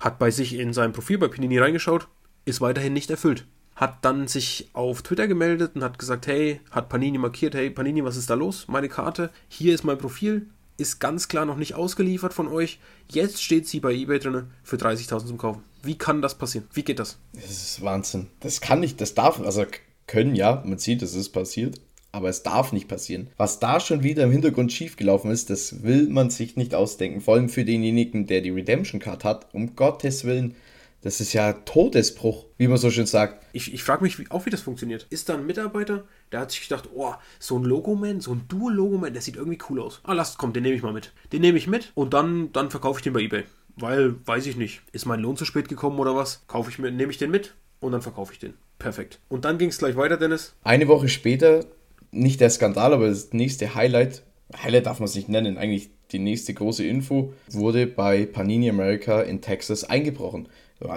Hat 0.00 0.18
bei 0.18 0.30
sich 0.30 0.54
in 0.54 0.72
seinem 0.72 0.92
Profil 0.92 1.18
bei 1.18 1.28
Panini 1.28 1.58
reingeschaut, 1.58 2.08
ist 2.44 2.60
weiterhin 2.60 2.92
nicht 2.92 3.10
erfüllt 3.10 3.46
hat 3.76 4.04
dann 4.04 4.28
sich 4.28 4.68
auf 4.72 5.02
Twitter 5.02 5.26
gemeldet 5.26 5.72
und 5.74 5.82
hat 5.82 5.98
gesagt, 5.98 6.26
hey, 6.26 6.60
hat 6.70 6.88
Panini 6.88 7.18
markiert, 7.18 7.54
hey 7.54 7.70
Panini, 7.70 8.04
was 8.04 8.16
ist 8.16 8.30
da 8.30 8.34
los? 8.34 8.66
Meine 8.68 8.88
Karte, 8.88 9.30
hier 9.48 9.74
ist 9.74 9.84
mein 9.84 9.98
Profil, 9.98 10.46
ist 10.76 10.98
ganz 10.98 11.28
klar 11.28 11.44
noch 11.44 11.56
nicht 11.56 11.74
ausgeliefert 11.74 12.34
von 12.34 12.48
euch. 12.48 12.78
Jetzt 13.10 13.42
steht 13.42 13.66
sie 13.66 13.80
bei 13.80 13.92
eBay 13.92 14.18
drin 14.18 14.44
für 14.62 14.76
30.000 14.76 15.26
zum 15.26 15.38
Kaufen. 15.38 15.62
Wie 15.82 15.96
kann 15.96 16.22
das 16.22 16.36
passieren? 16.36 16.66
Wie 16.72 16.82
geht 16.82 16.98
das? 16.98 17.18
Das 17.32 17.50
ist 17.50 17.82
Wahnsinn. 17.82 18.28
Das 18.40 18.60
kann 18.60 18.80
nicht, 18.80 19.00
das 19.00 19.14
darf, 19.14 19.40
also 19.40 19.64
können 20.06 20.34
ja, 20.34 20.62
man 20.66 20.78
sieht, 20.78 21.02
es 21.02 21.14
ist 21.14 21.30
passiert, 21.30 21.80
aber 22.12 22.28
es 22.28 22.42
darf 22.42 22.72
nicht 22.72 22.88
passieren. 22.88 23.28
Was 23.38 23.58
da 23.58 23.80
schon 23.80 24.02
wieder 24.02 24.24
im 24.24 24.30
Hintergrund 24.30 24.72
schiefgelaufen 24.72 25.30
ist, 25.30 25.48
das 25.48 25.82
will 25.82 26.08
man 26.08 26.28
sich 26.28 26.56
nicht 26.56 26.74
ausdenken. 26.74 27.22
Vor 27.22 27.34
allem 27.34 27.48
für 27.48 27.64
denjenigen, 27.64 28.26
der 28.26 28.42
die 28.42 28.50
Redemption 28.50 29.00
Card 29.00 29.24
hat. 29.24 29.54
Um 29.54 29.74
Gottes 29.74 30.24
Willen, 30.24 30.54
das 31.02 31.20
ist 31.20 31.32
ja 31.32 31.52
Todesbruch, 31.52 32.46
wie 32.58 32.68
man 32.68 32.78
so 32.78 32.90
schön 32.90 33.06
sagt. 33.06 33.44
Ich, 33.52 33.74
ich 33.74 33.82
frage 33.82 34.04
mich 34.04 34.30
auch, 34.30 34.46
wie 34.46 34.50
das 34.50 34.60
funktioniert. 34.60 35.06
Ist 35.10 35.28
da 35.28 35.34
ein 35.34 35.46
Mitarbeiter, 35.46 36.04
der 36.30 36.40
hat 36.40 36.52
sich 36.52 36.68
gedacht, 36.68 36.88
oh, 36.94 37.12
so 37.40 37.58
ein 37.58 37.64
Logoman, 37.64 38.20
so 38.20 38.32
ein 38.32 38.42
Dual-Logoman, 38.48 39.12
der 39.12 39.20
sieht 39.20 39.36
irgendwie 39.36 39.58
cool 39.68 39.80
aus. 39.80 40.00
Ah, 40.04 40.12
lasst, 40.12 40.38
komm, 40.38 40.52
den 40.52 40.62
nehme 40.62 40.76
ich 40.76 40.82
mal 40.82 40.92
mit. 40.92 41.12
Den 41.32 41.40
nehme 41.40 41.58
ich 41.58 41.66
mit 41.66 41.90
und 41.94 42.14
dann, 42.14 42.52
dann 42.52 42.70
verkaufe 42.70 43.00
ich 43.00 43.02
den 43.02 43.12
bei 43.12 43.20
Ebay. 43.20 43.44
Weil, 43.74 44.14
weiß 44.26 44.46
ich 44.46 44.56
nicht, 44.56 44.82
ist 44.92 45.06
mein 45.06 45.20
Lohn 45.20 45.36
zu 45.36 45.44
spät 45.44 45.68
gekommen 45.68 45.98
oder 45.98 46.14
was? 46.14 46.44
Kaufe 46.46 46.70
ich 46.70 46.78
mir, 46.78 46.92
nehme 46.92 47.10
ich 47.10 47.18
den 47.18 47.30
mit 47.30 47.54
und 47.80 47.92
dann 47.92 48.02
verkaufe 48.02 48.32
ich 48.32 48.38
den. 48.38 48.54
Perfekt. 48.78 49.18
Und 49.28 49.44
dann 49.44 49.58
ging 49.58 49.70
es 49.70 49.78
gleich 49.78 49.96
weiter, 49.96 50.16
Dennis. 50.16 50.54
Eine 50.62 50.86
Woche 50.86 51.08
später, 51.08 51.64
nicht 52.12 52.40
der 52.40 52.50
Skandal, 52.50 52.92
aber 52.92 53.08
das 53.08 53.32
nächste 53.32 53.74
Highlight, 53.74 54.22
Highlight 54.62 54.86
darf 54.86 55.00
man 55.00 55.08
es 55.08 55.16
nicht 55.16 55.28
nennen, 55.28 55.58
eigentlich 55.58 55.90
die 56.12 56.18
nächste 56.18 56.54
große 56.54 56.84
Info, 56.84 57.32
wurde 57.50 57.86
bei 57.86 58.26
Panini 58.26 58.68
America 58.68 59.22
in 59.22 59.40
Texas 59.40 59.84
eingebrochen 59.84 60.48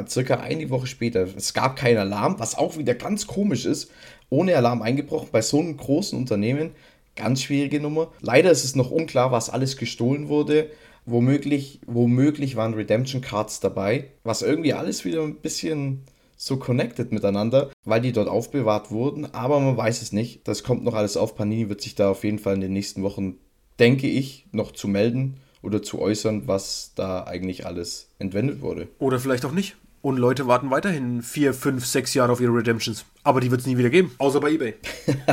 circa 0.07 0.35
eine 0.35 0.69
Woche 0.69 0.87
später. 0.87 1.27
Es 1.35 1.53
gab 1.53 1.75
keinen 1.75 1.97
Alarm, 1.97 2.39
was 2.39 2.57
auch 2.57 2.77
wieder 2.77 2.95
ganz 2.95 3.27
komisch 3.27 3.65
ist. 3.65 3.91
Ohne 4.29 4.55
Alarm 4.55 4.81
eingebrochen 4.81 5.29
bei 5.31 5.41
so 5.41 5.59
einem 5.59 5.77
großen 5.77 6.17
Unternehmen. 6.17 6.71
Ganz 7.15 7.43
schwierige 7.43 7.79
Nummer. 7.79 8.11
Leider 8.21 8.51
ist 8.51 8.63
es 8.63 8.75
noch 8.75 8.91
unklar, 8.91 9.31
was 9.31 9.49
alles 9.49 9.77
gestohlen 9.77 10.27
wurde. 10.27 10.69
Womöglich, 11.05 11.79
womöglich 11.85 12.55
waren 12.55 12.73
Redemption 12.73 13.21
Cards 13.21 13.59
dabei, 13.59 14.11
was 14.23 14.41
irgendwie 14.41 14.73
alles 14.73 15.05
wieder 15.05 15.21
ein 15.21 15.35
bisschen 15.35 16.03
so 16.35 16.57
connected 16.57 17.11
miteinander, 17.11 17.71
weil 17.85 18.01
die 18.01 18.11
dort 18.11 18.27
aufbewahrt 18.27 18.91
wurden, 18.91 19.33
aber 19.33 19.59
man 19.59 19.77
weiß 19.77 20.01
es 20.01 20.11
nicht. 20.11 20.47
Das 20.47 20.63
kommt 20.63 20.83
noch 20.83 20.95
alles 20.95 21.15
auf. 21.15 21.35
Panini 21.35 21.69
wird 21.69 21.81
sich 21.81 21.95
da 21.95 22.09
auf 22.09 22.23
jeden 22.23 22.39
Fall 22.39 22.55
in 22.55 22.61
den 22.61 22.73
nächsten 22.73 23.03
Wochen, 23.03 23.37
denke 23.79 24.07
ich, 24.07 24.47
noch 24.51 24.71
zu 24.71 24.87
melden 24.87 25.37
oder 25.65 25.81
zu 25.81 25.99
äußern, 25.99 26.47
was 26.47 26.93
da 26.95 27.23
eigentlich 27.23 27.65
alles 27.65 28.09
entwendet 28.19 28.61
wurde. 28.61 28.87
Oder 28.99 29.19
vielleicht 29.19 29.45
auch 29.45 29.51
nicht. 29.51 29.75
Und 30.05 30.17
Leute 30.17 30.45
warten 30.45 30.69
weiterhin 30.69 31.23
vier, 31.23 31.51
fünf, 31.51 31.83
sechs 31.83 32.13
Jahre 32.13 32.31
auf 32.31 32.39
ihre 32.39 32.53
Redemptions. 32.53 33.05
Aber 33.23 33.41
die 33.41 33.49
wird 33.49 33.61
es 33.61 33.65
nie 33.65 33.75
wieder 33.75 33.89
geben, 33.89 34.11
außer 34.19 34.39
bei 34.39 34.51
eBay. 34.51 34.75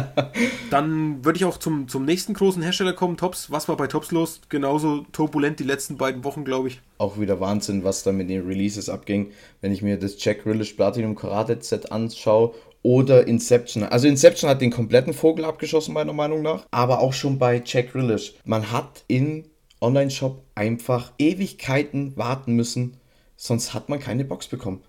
Dann 0.70 1.22
würde 1.22 1.36
ich 1.36 1.44
auch 1.44 1.58
zum, 1.58 1.88
zum 1.88 2.06
nächsten 2.06 2.32
großen 2.32 2.62
Hersteller 2.62 2.94
kommen, 2.94 3.18
Tops. 3.18 3.50
Was 3.50 3.68
war 3.68 3.76
bei 3.76 3.86
Tops 3.86 4.12
los? 4.12 4.40
Genauso 4.48 5.04
turbulent 5.12 5.60
die 5.60 5.64
letzten 5.64 5.98
beiden 5.98 6.24
Wochen, 6.24 6.46
glaube 6.46 6.68
ich. 6.68 6.80
Auch 6.96 7.20
wieder 7.20 7.38
Wahnsinn, 7.38 7.84
was 7.84 8.02
da 8.02 8.12
mit 8.12 8.30
den 8.30 8.46
Releases 8.46 8.88
abging. 8.88 9.32
Wenn 9.60 9.72
ich 9.72 9.82
mir 9.82 9.98
das 9.98 10.14
Jack 10.24 10.46
Rillish 10.46 10.72
Platinum 10.72 11.16
Karate 11.16 11.58
Set 11.60 11.92
anschaue 11.92 12.54
oder 12.82 13.26
Inception. 13.26 13.84
Also 13.84 14.08
Inception 14.08 14.48
hat 14.48 14.62
den 14.62 14.70
kompletten 14.70 15.12
Vogel 15.12 15.44
abgeschossen, 15.44 15.92
meiner 15.92 16.14
Meinung 16.14 16.40
nach. 16.40 16.64
Aber 16.70 17.00
auch 17.00 17.12
schon 17.12 17.38
bei 17.38 17.62
Jack 17.62 17.94
Rillish. 17.94 18.36
Man 18.46 18.72
hat 18.72 19.04
in 19.06 19.44
Online-Shop 19.82 20.42
einfach 20.54 21.12
Ewigkeiten 21.18 22.16
warten 22.16 22.54
müssen, 22.54 22.96
sonst 23.36 23.74
hat 23.74 23.88
man 23.88 24.00
keine 24.00 24.24
Box 24.24 24.48
bekommen. 24.48 24.82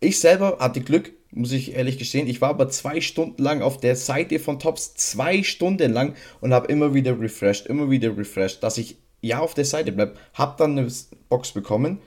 Ich 0.00 0.18
selber 0.18 0.58
hatte 0.60 0.80
Glück, 0.80 1.12
muss 1.30 1.52
ich 1.52 1.74
ehrlich 1.74 1.98
gestehen. 1.98 2.26
Ich 2.26 2.40
war 2.40 2.50
aber 2.50 2.68
zwei 2.68 3.00
Stunden 3.00 3.42
lang 3.42 3.62
auf 3.62 3.78
der 3.78 3.96
Seite 3.96 4.38
von 4.38 4.58
Tops, 4.58 4.94
zwei 4.94 5.42
Stunden 5.42 5.92
lang 5.92 6.14
und 6.40 6.52
habe 6.52 6.66
immer 6.66 6.92
wieder 6.94 7.20
refreshed, 7.20 7.66
immer 7.66 7.90
wieder 7.90 8.16
refreshed, 8.16 8.62
dass 8.62 8.78
ich 8.78 8.96
ja 9.20 9.38
auf 9.38 9.54
der 9.54 9.64
Seite 9.64 9.92
bleibe. 9.92 10.14
Habe 10.34 10.56
dann 10.58 10.78
eine 10.78 10.88
Box 11.28 11.52
bekommen, 11.52 12.00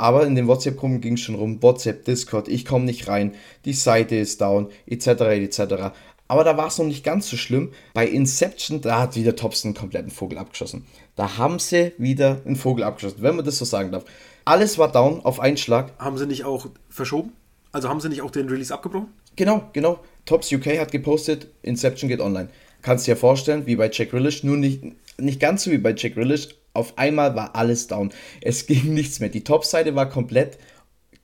Aber 0.00 0.26
in 0.26 0.34
den 0.34 0.48
WhatsApp-Gruppen 0.48 1.02
ging 1.02 1.14
es 1.14 1.20
schon 1.20 1.34
rum, 1.34 1.62
WhatsApp, 1.62 2.06
Discord, 2.06 2.48
ich 2.48 2.64
komme 2.64 2.86
nicht 2.86 3.06
rein, 3.06 3.34
die 3.66 3.74
Seite 3.74 4.16
ist 4.16 4.40
down, 4.40 4.70
etc. 4.86 5.08
etc. 5.08 5.92
Aber 6.30 6.44
da 6.44 6.56
war 6.56 6.68
es 6.68 6.78
noch 6.78 6.86
nicht 6.86 7.02
ganz 7.02 7.28
so 7.28 7.36
schlimm. 7.36 7.72
Bei 7.92 8.06
Inception, 8.06 8.80
da 8.80 9.00
hat 9.00 9.16
wieder 9.16 9.34
Tops 9.34 9.64
einen 9.64 9.74
kompletten 9.74 10.12
Vogel 10.12 10.38
abgeschossen. 10.38 10.86
Da 11.16 11.38
haben 11.38 11.58
sie 11.58 11.92
wieder 11.98 12.40
einen 12.44 12.54
Vogel 12.54 12.84
abgeschossen, 12.84 13.20
wenn 13.20 13.34
man 13.34 13.44
das 13.44 13.58
so 13.58 13.64
sagen 13.64 13.90
darf. 13.90 14.04
Alles 14.44 14.78
war 14.78 14.92
down 14.92 15.22
auf 15.24 15.40
einen 15.40 15.56
Schlag. 15.56 15.92
Haben 15.98 16.18
sie 16.18 16.28
nicht 16.28 16.44
auch 16.44 16.68
verschoben? 16.88 17.32
Also 17.72 17.88
haben 17.88 18.00
sie 18.00 18.08
nicht 18.08 18.22
auch 18.22 18.30
den 18.30 18.48
Release 18.48 18.72
abgebrochen? 18.72 19.08
Genau, 19.34 19.70
genau. 19.72 19.98
Tops 20.24 20.52
UK 20.52 20.78
hat 20.78 20.92
gepostet, 20.92 21.48
Inception 21.62 22.08
geht 22.08 22.20
online. 22.20 22.48
Kannst 22.80 23.08
dir 23.08 23.16
vorstellen, 23.16 23.66
wie 23.66 23.74
bei 23.74 23.90
Jack 23.92 24.12
Grealish, 24.12 24.44
nur 24.44 24.56
nicht, 24.56 24.84
nicht 25.18 25.40
ganz 25.40 25.64
so 25.64 25.72
wie 25.72 25.78
bei 25.78 25.96
Jack 25.96 26.14
Grealish. 26.14 26.50
Auf 26.74 26.96
einmal 26.96 27.34
war 27.34 27.56
alles 27.56 27.88
down. 27.88 28.10
Es 28.40 28.66
ging 28.68 28.94
nichts 28.94 29.18
mehr. 29.18 29.30
Die 29.30 29.42
Top-Seite 29.42 29.96
war 29.96 30.08
komplett 30.08 30.58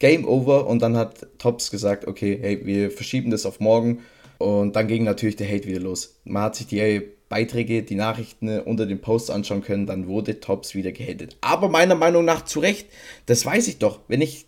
Game 0.01 0.27
Over 0.27 0.67
und 0.67 0.83
dann 0.83 0.97
hat 0.97 1.27
Tops 1.39 1.71
gesagt, 1.71 2.09
okay, 2.09 2.37
hey, 2.41 2.67
wir 2.67 2.91
verschieben 2.91 3.31
das 3.31 3.47
auf 3.47 3.61
morgen 3.61 4.03
und 4.39 4.77
dann 4.77 4.89
ging 4.89 5.05
natürlich 5.05 5.37
der 5.37 5.49
Hate 5.49 5.67
wieder 5.67 5.81
los. 5.81 6.17
Man 6.25 6.43
hat 6.43 6.57
sich 6.57 6.67
die 6.67 7.03
Beiträge, 7.29 7.83
die 7.83 7.97
Nachrichten 7.97 8.61
unter 8.61 8.87
den 8.87 9.01
Posts 9.01 9.31
anschauen 9.31 9.63
können, 9.63 9.87
dann 9.87 10.07
wurde 10.07 10.41
Tops 10.41 10.75
wieder 10.75 10.93
gehatet. 10.93 11.37
Aber 11.41 11.69
meiner 11.69 11.97
Meinung 11.97 12.25
nach 12.25 12.45
zu 12.45 12.61
Recht, 12.61 12.87
das 13.27 13.45
weiß 13.45 13.69
ich 13.69 13.79
doch. 13.79 14.01
Wenn 14.09 14.21
ich 14.21 14.47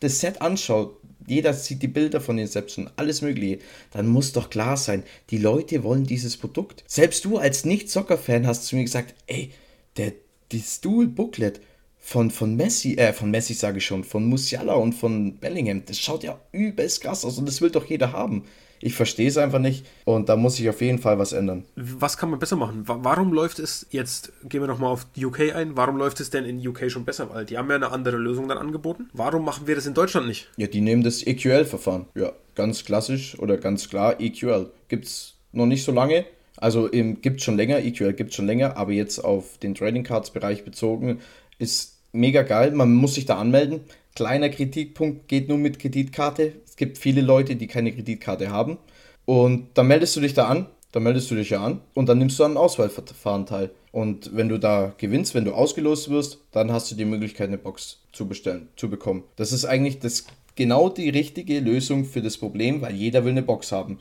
das 0.00 0.20
Set 0.20 0.40
anschaue, 0.40 0.96
jeder 1.26 1.52
sieht 1.54 1.82
die 1.82 1.88
Bilder 1.88 2.20
von 2.20 2.38
Inception, 2.38 2.90
alles 2.96 3.22
Mögliche, 3.22 3.58
dann 3.90 4.06
muss 4.06 4.32
doch 4.32 4.50
klar 4.50 4.76
sein, 4.76 5.02
die 5.30 5.38
Leute 5.38 5.82
wollen 5.82 6.04
dieses 6.04 6.36
Produkt. 6.36 6.84
Selbst 6.86 7.24
du 7.24 7.38
als 7.38 7.64
Nicht-Soccer-Fan 7.64 8.46
hast 8.46 8.66
zu 8.66 8.76
mir 8.76 8.84
gesagt, 8.84 9.14
ey, 9.26 9.50
der, 9.96 10.12
das 10.52 10.80
Dual-Booklet 10.80 11.60
von, 11.98 12.30
von 12.30 12.56
Messi, 12.56 12.96
äh, 12.96 13.14
von 13.14 13.30
Messi 13.30 13.54
sage 13.54 13.78
ich 13.78 13.86
schon, 13.86 14.04
von 14.04 14.26
Musiala 14.26 14.74
und 14.74 14.92
von 14.92 15.36
Bellingham, 15.36 15.84
das 15.86 15.98
schaut 15.98 16.22
ja 16.22 16.38
übelst 16.52 17.00
krass 17.00 17.24
aus 17.24 17.38
und 17.38 17.46
das 17.46 17.62
will 17.62 17.70
doch 17.70 17.86
jeder 17.86 18.12
haben. 18.12 18.44
Ich 18.84 18.94
verstehe 18.94 19.28
es 19.28 19.38
einfach 19.38 19.60
nicht 19.60 19.86
und 20.04 20.28
da 20.28 20.36
muss 20.36 20.56
sich 20.56 20.68
auf 20.68 20.82
jeden 20.82 20.98
Fall 20.98 21.18
was 21.18 21.32
ändern. 21.32 21.64
Was 21.74 22.18
kann 22.18 22.28
man 22.28 22.38
besser 22.38 22.56
machen? 22.56 22.82
Warum 22.84 23.32
läuft 23.32 23.58
es 23.58 23.86
jetzt, 23.90 24.30
gehen 24.46 24.60
wir 24.60 24.68
nochmal 24.68 24.90
auf 24.90 25.06
UK 25.16 25.54
ein, 25.54 25.74
warum 25.74 25.96
läuft 25.96 26.20
es 26.20 26.28
denn 26.28 26.44
in 26.44 26.66
UK 26.66 26.90
schon 26.90 27.06
besser? 27.06 27.30
Weil 27.32 27.46
die 27.46 27.56
haben 27.56 27.70
ja 27.70 27.76
eine 27.76 27.92
andere 27.92 28.18
Lösung 28.18 28.46
dann 28.46 28.58
angeboten. 28.58 29.08
Warum 29.14 29.42
machen 29.42 29.66
wir 29.66 29.74
das 29.74 29.86
in 29.86 29.94
Deutschland 29.94 30.26
nicht? 30.26 30.50
Ja, 30.58 30.66
die 30.66 30.82
nehmen 30.82 31.02
das 31.02 31.26
EQL-Verfahren. 31.26 32.04
Ja, 32.14 32.32
ganz 32.54 32.84
klassisch 32.84 33.38
oder 33.38 33.56
ganz 33.56 33.88
klar 33.88 34.20
EQL. 34.20 34.70
Gibt 34.88 35.06
es 35.06 35.34
noch 35.52 35.64
nicht 35.64 35.82
so 35.82 35.90
lange. 35.90 36.26
Also 36.58 36.90
gibt 36.90 37.38
es 37.38 37.42
schon 37.42 37.56
länger, 37.56 37.78
EQL 37.78 38.12
gibt 38.12 38.30
es 38.30 38.36
schon 38.36 38.46
länger, 38.46 38.76
aber 38.76 38.92
jetzt 38.92 39.18
auf 39.18 39.56
den 39.56 39.74
Trading 39.74 40.04
Cards 40.04 40.30
Bereich 40.30 40.62
bezogen 40.62 41.20
ist 41.58 41.96
mega 42.12 42.42
geil. 42.42 42.72
Man 42.72 42.92
muss 42.92 43.14
sich 43.14 43.24
da 43.24 43.38
anmelden. 43.38 43.80
Kleiner 44.14 44.48
Kritikpunkt 44.48 45.26
geht 45.26 45.48
nur 45.48 45.58
mit 45.58 45.80
Kreditkarte. 45.80 46.52
Es 46.64 46.76
gibt 46.76 46.98
viele 46.98 47.20
Leute, 47.20 47.56
die 47.56 47.66
keine 47.66 47.92
Kreditkarte 47.92 48.50
haben. 48.50 48.78
Und 49.24 49.68
dann 49.74 49.88
meldest 49.88 50.14
du 50.14 50.20
dich 50.20 50.34
da 50.34 50.46
an, 50.46 50.66
dann 50.92 51.02
meldest 51.02 51.30
du 51.30 51.34
dich 51.34 51.50
ja 51.50 51.64
an 51.64 51.80
und 51.94 52.08
dann 52.08 52.18
nimmst 52.18 52.38
du 52.38 52.44
an 52.44 52.52
einem 52.52 52.58
Auswahlverfahren 52.58 53.46
teil. 53.46 53.70
Und 53.90 54.36
wenn 54.36 54.48
du 54.48 54.58
da 54.58 54.94
gewinnst, 54.98 55.34
wenn 55.34 55.44
du 55.44 55.52
ausgelost 55.52 56.10
wirst, 56.10 56.38
dann 56.52 56.70
hast 56.70 56.90
du 56.90 56.94
die 56.94 57.04
Möglichkeit, 57.04 57.48
eine 57.48 57.58
Box 57.58 58.02
zu 58.12 58.28
bestellen, 58.28 58.68
zu 58.76 58.88
bekommen. 58.88 59.24
Das 59.34 59.50
ist 59.50 59.64
eigentlich 59.64 59.98
das, 59.98 60.26
genau 60.54 60.88
die 60.88 61.08
richtige 61.08 61.58
Lösung 61.58 62.04
für 62.04 62.22
das 62.22 62.38
Problem, 62.38 62.82
weil 62.82 62.94
jeder 62.94 63.24
will 63.24 63.32
eine 63.32 63.42
Box 63.42 63.72
haben. 63.72 63.98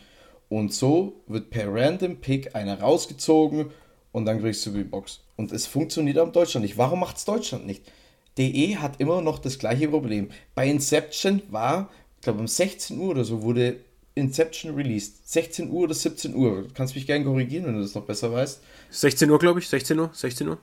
Und 0.49 0.73
so 0.73 1.21
wird 1.25 1.49
per 1.49 1.73
Random 1.73 2.17
Pick 2.17 2.55
einer 2.55 2.79
rausgezogen 2.79 3.71
und 4.11 4.25
dann 4.25 4.41
kriegst 4.41 4.63
du 4.67 4.71
die 4.71 4.83
Box. 4.83 5.21
Und 5.35 5.51
es 5.51 5.65
funktioniert 5.65 6.19
auch 6.19 6.27
in 6.27 6.33
Deutschland 6.33 6.63
nicht. 6.63 6.77
Warum 6.77 6.99
macht 6.99 7.17
es 7.17 7.25
Deutschland 7.25 7.65
nicht? 7.65 7.83
DE 8.37 8.77
hat 8.77 8.99
immer 8.99 9.21
noch 9.21 9.39
das 9.39 9.59
gleiche 9.59 9.89
Problem. 9.89 10.29
Bei 10.55 10.67
Inception 10.67 11.41
war, 11.49 11.89
ich 12.15 12.21
glaube 12.21 12.39
um 12.39 12.47
16 12.47 12.97
Uhr 12.99 13.09
oder 13.09 13.23
so, 13.23 13.41
wurde 13.41 13.79
Inception 14.15 14.75
released. 14.75 15.29
16 15.29 15.69
Uhr 15.69 15.83
oder 15.83 15.93
17 15.93 16.35
Uhr. 16.35 16.63
Du 16.63 16.73
kannst 16.73 16.95
mich 16.95 17.07
gerne 17.07 17.25
korrigieren, 17.25 17.65
wenn 17.65 17.75
du 17.75 17.81
das 17.81 17.95
noch 17.95 18.05
besser 18.05 18.31
weißt. 18.31 18.61
16 18.91 19.29
Uhr, 19.29 19.39
glaube 19.39 19.59
ich. 19.59 19.67
16 19.67 19.99
Uhr. 19.99 20.09
16 20.13 20.47
Uhr. 20.47 20.57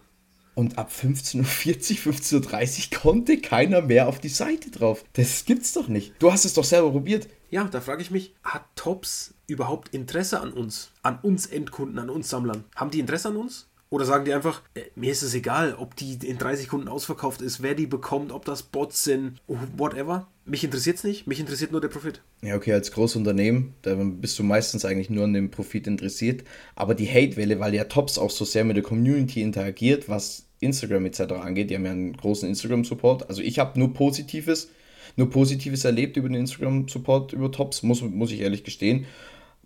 Und 0.54 0.78
ab 0.78 0.90
15.40 0.90 2.06
Uhr, 2.06 2.12
15.30 2.12 2.92
Uhr 2.92 3.00
konnte 3.00 3.38
keiner 3.38 3.82
mehr 3.82 4.08
auf 4.08 4.18
die 4.18 4.28
Seite 4.28 4.70
drauf. 4.70 5.04
Das 5.14 5.44
gibt's 5.44 5.72
doch 5.72 5.88
nicht. 5.88 6.12
Du 6.18 6.32
hast 6.32 6.44
es 6.44 6.54
doch 6.54 6.64
selber 6.64 6.90
probiert. 6.90 7.28
Ja, 7.50 7.64
da 7.64 7.80
frage 7.80 8.02
ich 8.02 8.10
mich, 8.10 8.34
hat 8.44 8.64
Tops 8.74 9.34
überhaupt 9.46 9.88
Interesse 9.94 10.40
an 10.40 10.52
uns? 10.52 10.90
An 11.02 11.18
uns 11.22 11.46
Endkunden, 11.46 11.98
an 11.98 12.10
uns 12.10 12.28
Sammlern? 12.28 12.64
Haben 12.74 12.90
die 12.90 13.00
Interesse 13.00 13.28
an 13.28 13.36
uns? 13.36 13.69
Oder 13.90 14.04
sagen 14.04 14.24
die 14.24 14.32
einfach, 14.32 14.62
äh, 14.74 14.82
mir 14.94 15.10
ist 15.10 15.22
es 15.22 15.34
egal, 15.34 15.74
ob 15.74 15.96
die 15.96 16.16
in 16.24 16.38
drei 16.38 16.54
Sekunden 16.54 16.86
ausverkauft 16.86 17.42
ist, 17.42 17.60
wer 17.60 17.74
die 17.74 17.88
bekommt, 17.88 18.30
ob 18.30 18.44
das 18.44 18.62
Bots 18.62 19.02
sind, 19.02 19.40
whatever. 19.48 20.28
Mich 20.44 20.62
interessiert 20.62 20.96
es 20.96 21.04
nicht, 21.04 21.26
mich 21.26 21.40
interessiert 21.40 21.72
nur 21.72 21.80
der 21.80 21.88
Profit. 21.88 22.22
Ja, 22.42 22.54
okay, 22.54 22.72
als 22.72 22.92
Großunternehmen, 22.92 23.74
da 23.82 23.96
bist 23.96 24.38
du 24.38 24.44
meistens 24.44 24.84
eigentlich 24.84 25.10
nur 25.10 25.24
an 25.24 25.32
dem 25.32 25.50
Profit 25.50 25.88
interessiert. 25.88 26.44
Aber 26.76 26.94
die 26.94 27.08
Hate-Welle, 27.08 27.58
weil 27.58 27.74
ja 27.74 27.84
Tops 27.84 28.16
auch 28.16 28.30
so 28.30 28.44
sehr 28.44 28.64
mit 28.64 28.76
der 28.76 28.84
Community 28.84 29.42
interagiert, 29.42 30.08
was 30.08 30.46
Instagram 30.60 31.06
etc. 31.06 31.20
angeht, 31.32 31.70
die 31.70 31.74
haben 31.74 31.84
ja 31.84 31.90
einen 31.90 32.16
großen 32.16 32.48
Instagram-Support. 32.48 33.28
Also 33.28 33.42
ich 33.42 33.58
habe 33.58 33.76
nur 33.76 33.92
Positives, 33.92 34.70
nur 35.16 35.30
Positives 35.30 35.84
erlebt 35.84 36.16
über 36.16 36.28
den 36.28 36.36
Instagram-Support 36.36 37.32
über 37.32 37.50
Tops, 37.50 37.82
muss, 37.82 38.02
muss 38.02 38.30
ich 38.30 38.40
ehrlich 38.40 38.62
gestehen 38.62 39.06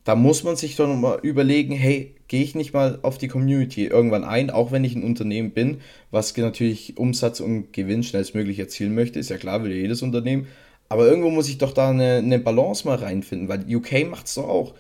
da 0.05 0.15
muss 0.15 0.45
man 0.45 0.57
sich 0.57 0.77
doch 0.77 0.87
nochmal 0.87 1.19
überlegen, 1.23 1.75
hey, 1.75 2.15
gehe 2.29 2.43
ich 2.43 2.55
nicht 2.55 2.75
mal 2.75 2.99
auf 3.03 3.19
die 3.19 3.29
Community 3.29 3.87
irgendwann 3.87 4.25
ein, 4.25 4.51
auch 4.51 4.71
wenn 4.71 4.85
ich 4.85 4.95
ein 4.95 5.03
Unternehmen 5.03 5.53
bin, 5.53 5.81
was 6.11 6.37
natürlich 6.37 6.99
Umsatz 6.99 7.41
und 7.41 7.73
Gewinn 7.73 8.03
schnellstmöglich 8.03 8.59
erzielen 8.59 8.95
möchte, 8.95 9.19
ist 9.19 9.31
ja 9.31 9.39
klar, 9.39 9.65
will 9.65 9.73
jedes 9.73 10.03
Unternehmen. 10.03 10.47
Aber 10.91 11.07
irgendwo 11.07 11.31
muss 11.31 11.49
ich 11.49 11.59
doch 11.59 11.73
da 11.73 11.91
eine, 11.91 12.17
eine 12.19 12.39
Balance 12.39 12.87
mal 12.87 12.97
reinfinden, 12.97 13.49
weil 13.49 13.65
UK 13.75 14.09
macht 14.11 14.27
es 14.27 14.35
doch 14.35 14.49
auch. 14.49 14.75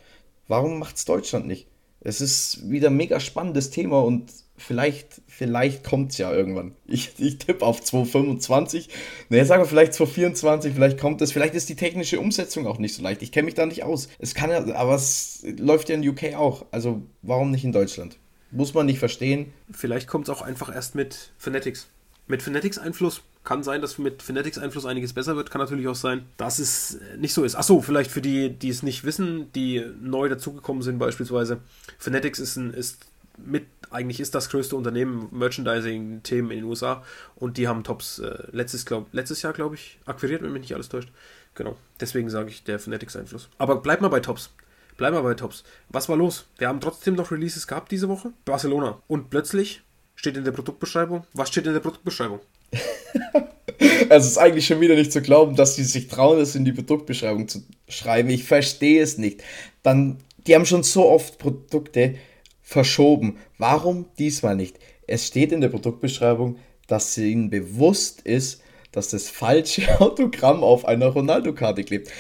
Warum 0.47 0.79
macht 0.79 0.97
es 0.97 1.07
Deutschland 1.07 1.47
nicht? 1.47 1.69
Es 2.01 2.21
ist 2.21 2.71
wieder 2.71 2.91
ein 2.91 2.97
mega 2.97 3.19
spannendes 3.19 3.71
Thema 3.71 4.03
und 4.03 4.31
vielleicht, 4.57 5.23
vielleicht 5.27 5.85
kommt 5.85 6.13
es 6.13 6.19
ja 6.19 6.33
irgendwann. 6.33 6.75
Ich, 6.87 7.15
ich 7.19 7.39
tippe 7.39 7.65
auf 7.65 7.83
225. 7.83 8.89
Ne, 9.29 9.45
sagen 9.45 9.63
wir 9.63 9.67
vielleicht 9.67 9.95
224, 9.95 10.75
vielleicht 10.75 10.99
kommt 10.99 11.21
es. 11.23 11.33
Vielleicht 11.33 11.55
ist 11.55 11.69
die 11.69 11.77
technische 11.77 12.21
Umsetzung 12.21 12.67
auch 12.67 12.79
nicht 12.79 12.95
so 12.95 13.03
leicht. 13.03 13.23
Ich 13.23 13.33
kenne 13.33 13.47
mich 13.47 13.55
da 13.55 13.67
nicht 13.67 13.85
aus. 13.85 14.09
Es 14.19 14.35
kann 14.35 14.51
ja, 14.51 14.75
aber 14.75 14.95
es 14.95 15.45
läuft 15.59 15.89
ja 15.89 15.97
in 15.97 16.09
UK 16.09 16.35
auch. 16.35 16.67
Also 16.71 17.03
warum 17.23 17.51
nicht 17.51 17.65
in 17.65 17.73
Deutschland? 17.73 18.19
Muss 18.51 18.75
man 18.75 18.87
nicht 18.87 18.99
verstehen. 18.99 19.53
Vielleicht 19.71 20.07
kommt 20.07 20.29
es 20.29 20.35
auch 20.35 20.43
einfach 20.43 20.73
erst 20.73 20.95
mit 20.95 21.33
Fanatics. 21.39 21.89
Mit 22.27 22.43
Fanatics 22.43 22.79
Einfluss 22.79 23.23
kann 23.43 23.63
sein, 23.63 23.83
dass 23.83 23.99
mit 23.99 24.23
Fanatics 24.23 24.57
Einfluss 24.57 24.87
einiges 24.87 25.13
besser 25.13 25.37
wird. 25.37 25.51
Kann 25.51 25.61
natürlich 25.61 25.89
auch 25.89 25.95
sein, 25.95 26.25
dass 26.39 26.59
es 26.59 26.99
nicht 27.19 27.35
so 27.35 27.45
ist. 27.45 27.57
Achso, 27.57 27.83
vielleicht 27.83 28.11
für 28.11 28.23
die, 28.23 28.51
die 28.51 28.71
es 28.71 28.83
nicht 28.83 29.05
wissen, 29.05 29.53
die 29.53 29.85
neu 30.01 30.29
dazugekommen 30.29 30.83
sind 30.83 30.99
beispielsweise. 30.99 31.61
Fanatics 31.99 32.39
ist, 32.39 32.57
ein, 32.57 32.73
ist 32.73 33.07
mit, 33.37 33.67
eigentlich 33.91 34.21
ist 34.21 34.35
das 34.35 34.49
größte 34.49 34.77
Unternehmen 34.77 35.29
Merchandising-Themen 35.33 36.51
in 36.51 36.59
den 36.59 36.65
USA 36.65 37.05
und 37.37 37.57
die 37.57 37.69
haben 37.69 37.85
Tops 37.85 38.19
äh, 38.19 38.45
letztes, 38.53 38.87
glaub, 38.87 39.13
letztes 39.13 39.43
Jahr, 39.43 39.53
glaube 39.53 39.75
ich, 39.75 39.99
akquiriert, 40.07 40.43
wenn 40.43 40.53
mich 40.53 40.63
nicht 40.63 40.75
alles 40.75 40.89
täuscht. 40.89 41.11
Genau, 41.55 41.77
deswegen 42.01 42.31
sage 42.31 42.51
ich 42.51 42.65
der 42.65 42.79
Fanatics-Einfluss. 42.79 43.49
Aber 43.59 43.77
bleib 43.77 44.01
mal 44.01 44.09
bei 44.09 44.21
Tops. 44.21 44.51
Bleib 44.97 45.13
mal 45.13 45.23
bei 45.23 45.35
Tops. 45.35 45.65
Was 45.89 46.09
war 46.09 46.17
los? 46.17 46.47
Wir 46.59 46.69
haben 46.69 46.81
trotzdem 46.81 47.15
noch 47.15 47.31
Releases 47.31 47.67
gehabt 47.67 47.91
diese 47.91 48.09
Woche. 48.09 48.33
Barcelona. 48.45 49.01
Und 49.09 49.31
plötzlich 49.31 49.83
steht 50.15 50.37
in 50.37 50.45
der 50.45 50.53
Produktbeschreibung. 50.53 51.25
Was 51.33 51.49
steht 51.49 51.67
in 51.67 51.73
der 51.73 51.81
Produktbeschreibung? 51.81 52.41
es 54.09 54.27
ist 54.27 54.39
eigentlich 54.39 54.67
schon 54.67 54.81
wieder 54.81 54.95
nicht 54.95 55.13
zu 55.13 55.21
glauben, 55.21 55.57
dass 55.57 55.77
sie 55.77 55.85
sich 55.85 56.09
trauen, 56.09 56.39
das 56.39 56.55
in 56.55 56.65
die 56.65 56.73
Produktbeschreibung 56.73 57.49
zu 57.49 57.65
schreiben. 57.89 58.31
Ich 58.31 58.45
verstehe 58.45 59.03
es 59.03 59.19
nicht. 59.19 59.43
Dann, 59.83 60.19
die 60.47 60.55
haben 60.55 60.67
schon 60.67 60.83
so 60.83 61.09
oft 61.09 61.39
Produkte 61.39 62.17
verschoben. 62.65 63.37
Warum 63.59 64.07
diesmal 64.19 64.57
nicht? 64.57 64.81
Es 65.07 65.29
steht 65.29 65.53
in 65.53 65.61
der 65.61 65.69
Produktbeschreibung, 65.69 66.57
dass 66.89 67.17
ihnen 67.17 67.51
bewusst 67.51 68.23
ist, 68.23 68.61
dass 68.91 69.11
das 69.11 69.29
falsche 69.29 70.01
Autogramm 70.01 70.65
auf 70.65 70.85
einer 70.85 71.07
Ronaldo-Karte 71.07 71.85
klebt. 71.85 72.11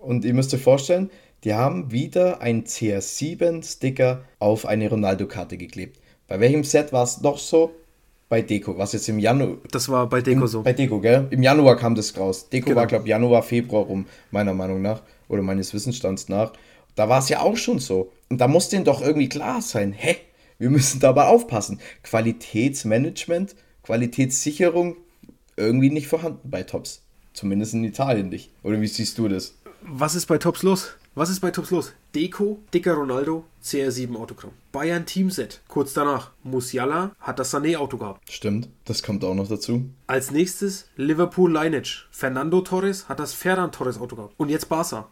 Und 0.00 0.24
ihr 0.24 0.34
müsst 0.34 0.54
euch 0.54 0.62
vorstellen, 0.62 1.10
die 1.42 1.54
haben 1.54 1.90
wieder 1.90 2.40
einen 2.42 2.64
CR7-Sticker 2.64 4.22
auf 4.38 4.66
eine 4.66 4.88
Ronaldo-Karte 4.88 5.56
geklebt. 5.56 5.98
Bei 6.28 6.38
welchem 6.38 6.62
Set 6.62 6.92
war 6.92 7.02
es 7.02 7.20
noch 7.22 7.38
so? 7.38 7.72
bei 8.30 8.42
Deko, 8.42 8.78
was 8.78 8.92
jetzt 8.92 9.08
im 9.08 9.18
Januar. 9.18 9.56
Das 9.72 9.88
war 9.88 10.08
bei 10.08 10.22
Deko 10.22 10.46
so. 10.46 10.62
Bei 10.62 10.72
Deko, 10.72 11.00
gell? 11.00 11.26
Im 11.30 11.42
Januar 11.42 11.76
kam 11.76 11.96
das 11.96 12.16
raus. 12.16 12.48
Deko 12.48 12.66
genau. 12.66 12.76
war, 12.80 12.86
glaube 12.86 13.04
ich, 13.04 13.10
Januar, 13.10 13.42
Februar 13.42 13.84
rum, 13.84 14.06
meiner 14.30 14.54
Meinung 14.54 14.80
nach. 14.80 15.02
Oder 15.28 15.42
meines 15.42 15.74
Wissensstands 15.74 16.28
nach. 16.28 16.52
Da 16.94 17.08
war 17.08 17.18
es 17.18 17.28
ja 17.28 17.40
auch 17.40 17.56
schon 17.56 17.80
so. 17.80 18.12
Und 18.30 18.38
da 18.40 18.46
muss 18.46 18.68
denen 18.68 18.84
doch 18.84 19.02
irgendwie 19.02 19.28
klar 19.28 19.60
sein, 19.60 19.92
hä? 19.92 20.16
Wir 20.58 20.70
müssen 20.70 21.00
dabei 21.00 21.24
aufpassen. 21.24 21.80
Qualitätsmanagement, 22.04 23.56
Qualitätssicherung 23.82 24.96
irgendwie 25.56 25.90
nicht 25.90 26.06
vorhanden 26.06 26.48
bei 26.50 26.62
Tops. 26.62 27.02
Zumindest 27.32 27.74
in 27.74 27.84
Italien 27.84 28.28
nicht. 28.28 28.50
Oder 28.62 28.80
wie 28.80 28.86
siehst 28.86 29.18
du 29.18 29.26
das? 29.28 29.54
Was 29.82 30.14
ist 30.14 30.26
bei 30.26 30.38
Tops 30.38 30.62
los? 30.62 30.90
Was 31.14 31.28
ist 31.28 31.40
bei 31.40 31.50
Tops 31.50 31.70
los? 31.70 31.92
Deko, 32.14 32.60
dicker 32.72 32.94
Ronaldo, 32.94 33.44
CR7 33.64 34.14
Autogramm. 34.16 34.52
Bayern 34.70 35.06
Teamset. 35.06 35.60
Kurz 35.66 35.92
danach. 35.92 36.30
Musiala 36.44 37.16
hat 37.18 37.40
das 37.40 37.52
Sané-Auto 37.52 37.96
gehabt. 37.96 38.30
Stimmt, 38.30 38.68
das 38.84 39.02
kommt 39.02 39.24
auch 39.24 39.34
noch 39.34 39.48
dazu. 39.48 39.90
Als 40.06 40.30
nächstes 40.30 40.88
Liverpool 40.96 41.52
Lineage. 41.52 42.06
Fernando 42.12 42.60
Torres 42.60 43.08
hat 43.08 43.18
das 43.18 43.32
Ferran 43.32 43.72
Torres 43.72 43.98
Auto 43.98 44.14
gehabt. 44.14 44.34
Und 44.36 44.50
jetzt 44.50 44.68
Barca. 44.68 45.08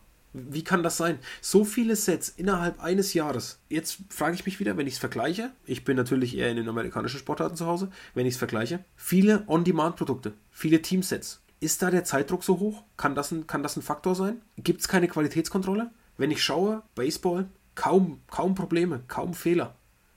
Wie 0.50 0.64
kann 0.64 0.82
das 0.82 0.96
sein? 0.96 1.18
So 1.40 1.64
viele 1.64 1.96
Sets 1.96 2.28
innerhalb 2.28 2.82
eines 2.82 3.14
Jahres. 3.14 3.60
Jetzt 3.68 3.98
frage 4.08 4.34
ich 4.34 4.46
mich 4.46 4.60
wieder, 4.60 4.76
wenn 4.76 4.86
ich 4.86 4.94
es 4.94 4.98
vergleiche. 4.98 5.50
Ich 5.64 5.84
bin 5.84 5.96
natürlich 5.96 6.36
eher 6.36 6.50
in 6.50 6.56
den 6.56 6.68
amerikanischen 6.68 7.18
Sportarten 7.18 7.56
zu 7.56 7.66
Hause. 7.66 7.90
Wenn 8.14 8.26
ich 8.26 8.34
es 8.34 8.38
vergleiche. 8.38 8.84
Viele 8.96 9.44
On-Demand-Produkte. 9.46 10.32
Viele 10.50 10.82
Teamsets. 10.82 11.40
Ist 11.60 11.82
da 11.82 11.90
der 11.90 12.04
Zeitdruck 12.04 12.44
so 12.44 12.58
hoch? 12.60 12.84
Kann 12.96 13.14
das 13.14 13.32
ein, 13.32 13.46
kann 13.46 13.62
das 13.62 13.76
ein 13.76 13.82
Faktor 13.82 14.14
sein? 14.14 14.40
Gibt 14.56 14.80
es 14.80 14.88
keine 14.88 15.08
Qualitätskontrolle? 15.08 15.90
Wenn 16.16 16.30
ich 16.30 16.42
schaue, 16.42 16.82
Baseball, 16.94 17.46
kaum, 17.74 18.20
kaum 18.30 18.54
Probleme, 18.54 19.02
kaum 19.08 19.34
Fehler. 19.34 19.74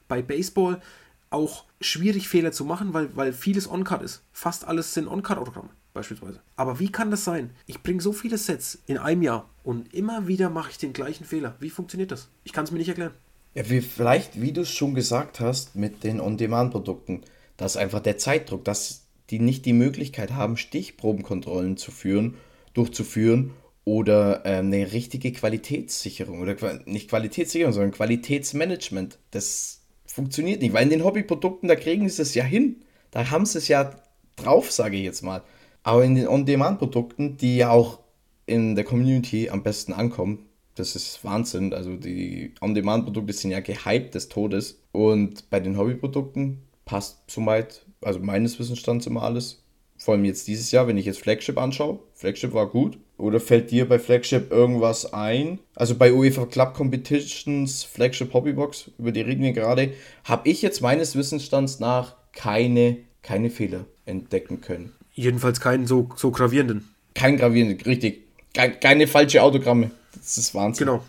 Bei 0.08 0.22
Baseball 0.22 0.82
auch 1.30 1.66
schwierig 1.80 2.28
Fehler 2.28 2.52
zu 2.52 2.66
machen, 2.66 2.94
weil, 2.94 3.16
weil 3.16 3.34
vieles 3.34 3.70
On-Cut 3.70 4.04
ist. 4.04 4.24
Fast 4.32 4.68
alles 4.68 4.94
sind 4.94 5.08
On-Cut-Autogramme 5.08 5.70
beispielsweise. 5.94 6.42
Aber 6.56 6.80
wie 6.80 6.92
kann 6.92 7.12
das 7.12 7.24
sein? 7.24 7.52
Ich 7.66 7.82
bringe 7.82 8.02
so 8.02 8.14
viele 8.14 8.38
Sets 8.38 8.80
in 8.88 8.98
einem 8.98 9.22
Jahr 9.22 9.50
und 9.64 9.94
immer 9.94 10.28
wieder 10.28 10.50
mache 10.50 10.72
ich 10.72 10.78
den 10.78 10.94
gleichen 10.94 11.26
Fehler. 11.26 11.56
Wie 11.60 11.70
funktioniert 11.70 12.12
das? 12.12 12.30
Ich 12.44 12.54
kann 12.54 12.66
es 12.66 12.72
mir 12.72 12.80
nicht 12.80 12.90
erklären. 12.90 13.14
Ja, 13.54 13.70
wie, 13.70 13.82
vielleicht, 13.82 14.42
wie 14.42 14.54
du 14.54 14.62
es 14.62 14.72
schon 14.72 14.96
gesagt 14.96 15.40
hast, 15.40 15.76
mit 15.76 16.04
den 16.04 16.22
On-Demand-Produkten, 16.22 17.22
dass 17.58 17.78
einfach 17.78 18.00
der 18.00 18.18
Zeitdruck, 18.18 18.64
dass 18.64 19.08
die 19.30 19.40
nicht 19.40 19.66
die 19.66 19.74
Möglichkeit 19.74 20.32
haben, 20.32 20.58
Stichprobenkontrollen 20.58 21.78
zu 21.78 21.92
führen, 21.92 22.36
durchzuführen 22.74 23.52
oder 23.84 24.46
äh, 24.46 24.58
eine 24.58 24.92
richtige 24.92 25.32
Qualitätssicherung 25.32 26.42
oder 26.42 26.56
nicht 26.86 27.10
Qualitätssicherung, 27.10 27.74
sondern 27.74 27.92
Qualitätsmanagement. 27.92 29.18
Das 29.32 29.82
funktioniert 30.06 30.62
nicht, 30.62 30.74
weil 30.74 30.84
in 30.84 30.90
den 30.90 31.04
Hobbyprodukten, 31.04 31.68
da 31.68 31.76
kriegen 31.76 32.08
sie 32.08 32.22
es 32.22 32.34
ja 32.36 32.44
hin. 32.44 32.78
Da 33.12 33.30
haben 33.32 33.46
sie 33.46 33.58
es 33.58 33.68
ja 33.68 33.92
drauf, 34.36 34.72
sage 34.72 34.98
ich 34.98 35.04
jetzt 35.04 35.24
mal. 35.24 35.44
Aber 35.84 36.04
in 36.04 36.16
den 36.16 36.28
On-Demand-Produkten, 36.28 37.38
die 37.38 37.58
ja 37.58 37.72
auch 37.72 38.00
in 38.46 38.76
der 38.76 38.86
Community 38.86 39.50
am 39.50 39.64
besten 39.64 39.94
ankommen, 39.94 40.48
das 40.76 40.96
ist 40.96 41.24
Wahnsinn. 41.24 41.74
Also 41.74 41.96
die 41.96 42.54
On-Demand-Produkte 42.62 43.34
sind 43.34 43.52
ja 43.52 43.60
gehypt 43.60 44.16
des 44.16 44.30
Todes. 44.30 44.80
Und 44.92 45.50
bei 45.50 45.60
den 45.60 45.78
Hobbyprodukten 45.78 46.62
passt 46.86 47.20
soweit, 47.30 47.86
also 48.02 48.20
meines 48.20 48.60
Wissensstands 48.60 49.08
immer 49.08 49.24
alles. 49.24 49.64
Vor 49.98 50.16
allem 50.16 50.26
jetzt 50.26 50.48
dieses 50.48 50.72
Jahr, 50.72 50.88
wenn 50.88 50.98
ich 50.98 51.06
jetzt 51.06 51.20
Flagship 51.20 51.60
anschaue. 51.60 52.00
Flagship 52.16 52.54
war 52.54 52.68
gut. 52.68 52.98
Oder 53.18 53.40
fällt 53.40 53.70
dir 53.70 53.88
bei 53.88 54.00
Flagship 54.00 54.52
irgendwas 54.52 55.14
ein? 55.14 55.60
Also 55.76 55.94
bei 55.94 56.12
UEFA 56.12 56.48
Club 56.48 56.74
Competitions, 56.74 57.84
Flagship 57.84 58.34
Hobbybox, 58.34 58.90
über 58.98 59.12
die 59.12 59.22
reden 59.22 59.44
wir 59.44 59.54
gerade, 59.54 59.94
habe 60.24 60.50
ich 60.50 60.64
jetzt 60.64 60.82
meines 60.82 61.16
Wissensstands 61.16 61.80
nach 61.80 62.16
keine, 62.32 62.98
keine 63.22 63.52
Fehler 63.52 63.86
entdecken 64.06 64.62
können. 64.62 64.92
Jedenfalls 65.14 65.60
keinen 65.60 65.88
so, 65.88 66.10
so 66.16 66.32
gravierenden. 66.32 66.90
Kein 67.14 67.38
gravierenden, 67.38 67.82
richtig. 67.82 68.24
Keine 68.54 69.08
falsche 69.08 69.42
Autogramme. 69.42 69.92
Das 70.16 70.38
ist 70.38 70.54
Wahnsinn. 70.54 70.88
Genau. 70.88 71.04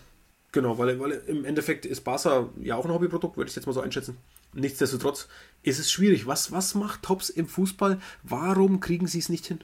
Genau, 0.52 0.76
weil, 0.76 1.00
weil 1.00 1.12
im 1.28 1.46
Endeffekt 1.46 1.86
ist 1.86 2.02
Barca 2.02 2.50
ja 2.62 2.76
auch 2.76 2.84
ein 2.84 2.92
Hobbyprodukt, 2.92 3.38
würde 3.38 3.48
ich 3.48 3.56
jetzt 3.56 3.64
mal 3.64 3.72
so 3.72 3.80
einschätzen. 3.80 4.18
Nichtsdestotrotz 4.52 5.28
ist 5.62 5.78
es 5.78 5.90
schwierig. 5.90 6.26
Was, 6.26 6.52
was 6.52 6.74
macht 6.74 7.02
Tops 7.02 7.30
im 7.30 7.48
Fußball? 7.48 7.98
Warum 8.22 8.80
kriegen 8.80 9.06
sie 9.06 9.18
es 9.18 9.30
nicht 9.30 9.46
hin? 9.46 9.60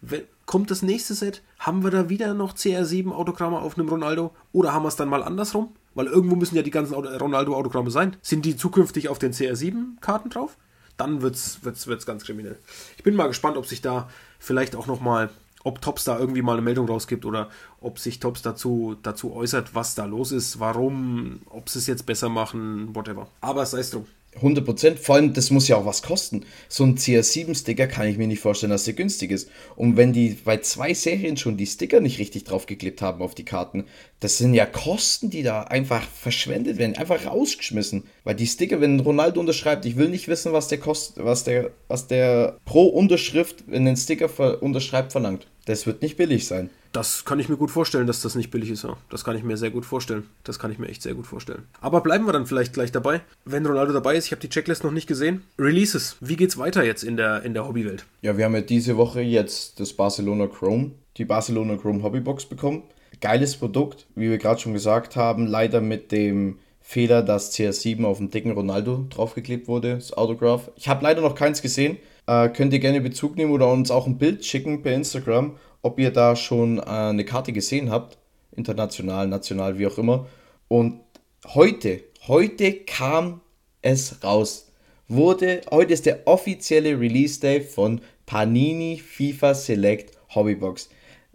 Wenn, 0.00 0.22
kommt 0.46 0.70
das 0.70 0.80
nächste 0.80 1.14
Set? 1.14 1.42
Haben 1.58 1.84
wir 1.84 1.90
da 1.90 2.08
wieder 2.08 2.32
noch 2.32 2.54
CR7 2.54 3.12
Autogramme 3.12 3.58
auf 3.58 3.76
einem 3.76 3.90
Ronaldo? 3.90 4.34
Oder 4.52 4.72
haben 4.72 4.84
wir 4.84 4.88
es 4.88 4.96
dann 4.96 5.10
mal 5.10 5.22
andersrum? 5.22 5.74
Weil 5.94 6.06
irgendwo 6.06 6.36
müssen 6.36 6.56
ja 6.56 6.62
die 6.62 6.70
ganzen 6.70 6.94
Ronaldo-Autogramme 6.94 7.90
sein. 7.90 8.16
Sind 8.22 8.46
die 8.46 8.56
zukünftig 8.56 9.10
auf 9.10 9.18
den 9.18 9.32
CR7-Karten 9.32 10.30
drauf? 10.30 10.56
Dann 11.00 11.22
wird 11.22 11.34
es 11.34 11.64
wird's, 11.64 11.86
wird's 11.86 12.04
ganz 12.04 12.24
kriminell. 12.24 12.58
Ich 12.98 13.02
bin 13.02 13.14
mal 13.14 13.26
gespannt, 13.26 13.56
ob 13.56 13.64
sich 13.64 13.80
da 13.80 14.10
vielleicht 14.38 14.76
auch 14.76 14.86
nochmal, 14.86 15.30
ob 15.64 15.80
Tops 15.80 16.04
da 16.04 16.18
irgendwie 16.18 16.42
mal 16.42 16.52
eine 16.52 16.62
Meldung 16.62 16.86
rausgibt 16.86 17.24
oder 17.24 17.48
ob 17.80 17.98
sich 17.98 18.20
Tops 18.20 18.42
dazu, 18.42 18.96
dazu 19.02 19.32
äußert, 19.32 19.74
was 19.74 19.94
da 19.94 20.04
los 20.04 20.30
ist, 20.30 20.60
warum, 20.60 21.40
ob 21.48 21.70
sie 21.70 21.78
es 21.78 21.86
jetzt 21.86 22.04
besser 22.04 22.28
machen, 22.28 22.94
whatever. 22.94 23.28
Aber 23.40 23.64
sei 23.64 23.80
es 23.80 23.90
drum. 23.90 24.06
100 24.36 24.64
Prozent. 24.64 24.98
Vor 24.98 25.16
allem, 25.16 25.32
das 25.32 25.50
muss 25.50 25.68
ja 25.68 25.76
auch 25.76 25.86
was 25.86 26.02
kosten. 26.02 26.44
So 26.68 26.84
ein 26.84 26.96
CR7-Sticker 26.96 27.86
kann 27.86 28.06
ich 28.06 28.16
mir 28.16 28.26
nicht 28.26 28.40
vorstellen, 28.40 28.70
dass 28.70 28.84
der 28.84 28.94
günstig 28.94 29.30
ist. 29.30 29.50
Und 29.76 29.96
wenn 29.96 30.12
die 30.12 30.36
bei 30.44 30.58
zwei 30.58 30.94
Serien 30.94 31.36
schon 31.36 31.56
die 31.56 31.66
Sticker 31.66 32.00
nicht 32.00 32.18
richtig 32.18 32.44
draufgeklebt 32.44 33.02
haben 33.02 33.22
auf 33.22 33.34
die 33.34 33.44
Karten, 33.44 33.84
das 34.20 34.38
sind 34.38 34.54
ja 34.54 34.66
Kosten, 34.66 35.30
die 35.30 35.42
da 35.42 35.62
einfach 35.62 36.02
verschwendet 36.08 36.78
werden, 36.78 36.96
einfach 36.96 37.26
rausgeschmissen. 37.26 38.04
Weil 38.24 38.36
die 38.36 38.46
Sticker, 38.46 38.80
wenn 38.80 39.00
Ronaldo 39.00 39.40
unterschreibt, 39.40 39.84
ich 39.84 39.96
will 39.96 40.08
nicht 40.08 40.28
wissen, 40.28 40.52
was 40.52 40.68
der 40.68 40.78
kostet, 40.78 41.24
was 41.24 41.44
der, 41.44 41.70
was 41.88 42.06
der 42.06 42.56
pro 42.64 42.86
Unterschrift, 42.86 43.64
wenn 43.66 43.86
ein 43.86 43.96
Sticker 43.96 44.62
unterschreibt, 44.62 45.12
verlangt. 45.12 45.46
Das 45.66 45.86
wird 45.86 46.02
nicht 46.02 46.16
billig 46.16 46.46
sein. 46.46 46.70
Das 46.92 47.24
kann 47.24 47.38
ich 47.38 47.48
mir 47.48 47.56
gut 47.56 47.70
vorstellen, 47.70 48.06
dass 48.06 48.20
das 48.20 48.34
nicht 48.34 48.50
billig 48.50 48.70
ist. 48.70 48.82
Ja. 48.82 48.96
Das 49.10 49.24
kann 49.24 49.36
ich 49.36 49.44
mir 49.44 49.56
sehr 49.56 49.70
gut 49.70 49.84
vorstellen. 49.84 50.26
Das 50.42 50.58
kann 50.58 50.72
ich 50.72 50.78
mir 50.78 50.88
echt 50.88 51.02
sehr 51.02 51.14
gut 51.14 51.26
vorstellen. 51.26 51.62
Aber 51.80 52.00
bleiben 52.00 52.26
wir 52.26 52.32
dann 52.32 52.46
vielleicht 52.46 52.72
gleich 52.72 52.90
dabei. 52.90 53.20
Wenn 53.44 53.64
Ronaldo 53.64 53.92
dabei 53.92 54.16
ist, 54.16 54.26
ich 54.26 54.32
habe 54.32 54.40
die 54.40 54.48
Checklist 54.48 54.82
noch 54.82 54.90
nicht 54.90 55.06
gesehen. 55.06 55.44
Releases. 55.58 56.16
Wie 56.20 56.36
geht's 56.36 56.58
weiter 56.58 56.84
jetzt 56.84 57.04
in 57.04 57.16
der, 57.16 57.42
in 57.42 57.54
der 57.54 57.66
Hobbywelt? 57.66 58.06
Ja, 58.22 58.36
wir 58.36 58.44
haben 58.44 58.54
ja 58.54 58.60
diese 58.60 58.96
Woche 58.96 59.20
jetzt 59.20 59.78
das 59.78 59.92
Barcelona 59.92 60.48
Chrome, 60.48 60.92
die 61.16 61.24
Barcelona 61.24 61.76
Chrome 61.76 62.02
Hobbybox 62.02 62.46
bekommen. 62.46 62.82
Geiles 63.20 63.56
Produkt, 63.56 64.06
wie 64.16 64.30
wir 64.30 64.38
gerade 64.38 64.60
schon 64.60 64.72
gesagt 64.72 65.14
haben. 65.14 65.46
Leider 65.46 65.80
mit 65.80 66.10
dem 66.10 66.58
Fehler, 66.80 67.22
dass 67.22 67.52
CR7 67.52 68.04
auf 68.04 68.18
dem 68.18 68.30
dicken 68.30 68.50
Ronaldo 68.50 69.06
draufgeklebt 69.10 69.68
wurde, 69.68 69.94
das 69.94 70.12
Autograph. 70.12 70.72
Ich 70.74 70.88
habe 70.88 71.04
leider 71.04 71.20
noch 71.20 71.36
keins 71.36 71.62
gesehen. 71.62 71.98
Äh, 72.26 72.48
könnt 72.48 72.72
ihr 72.72 72.80
gerne 72.80 73.00
Bezug 73.00 73.36
nehmen 73.36 73.52
oder 73.52 73.70
uns 73.70 73.92
auch 73.92 74.06
ein 74.06 74.18
Bild 74.18 74.44
schicken 74.44 74.82
per 74.82 74.94
Instagram 74.94 75.56
ob 75.82 75.98
ihr 75.98 76.10
da 76.10 76.36
schon 76.36 76.78
äh, 76.78 76.82
eine 76.82 77.24
Karte 77.24 77.52
gesehen 77.52 77.90
habt, 77.90 78.18
international, 78.54 79.28
national, 79.28 79.78
wie 79.78 79.86
auch 79.86 79.98
immer. 79.98 80.26
Und 80.68 81.00
heute, 81.46 82.02
heute 82.26 82.72
kam 82.72 83.40
es 83.82 84.22
raus. 84.22 84.70
Wurde, 85.08 85.62
heute 85.70 85.92
ist 85.92 86.06
der 86.06 86.26
offizielle 86.26 86.98
Release 86.98 87.40
Day 87.40 87.60
von 87.60 88.00
Panini 88.26 88.98
FIFA 88.98 89.54
Select 89.54 90.16
Hobbybox. 90.34 90.88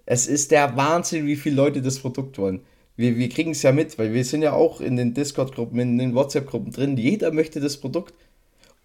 Es 0.06 0.28
ist 0.28 0.52
der 0.52 0.78
Wahnsinn, 0.78 1.26
wie 1.26 1.36
viele 1.36 1.56
Leute 1.56 1.82
das 1.82 2.00
Produkt 2.00 2.38
wollen. 2.38 2.62
Wir, 2.96 3.18
wir 3.18 3.28
kriegen 3.28 3.52
es 3.52 3.64
ja 3.64 3.72
mit, 3.72 3.98
weil 4.00 4.14
wir 4.14 4.24
sind 4.24 4.44
ja 4.44 4.54
auch 4.54 4.80
in 4.80 4.96
den 4.96 5.14
Discord-Gruppen, 5.14 5.80
in 5.80 5.98
den 5.98 6.16
WhatsApp-Gruppen 6.16 6.72
drin. 6.72 6.96
Jeder 6.96 7.32
möchte 7.32 7.60
das 7.60 7.78
Produkt. 7.78 8.14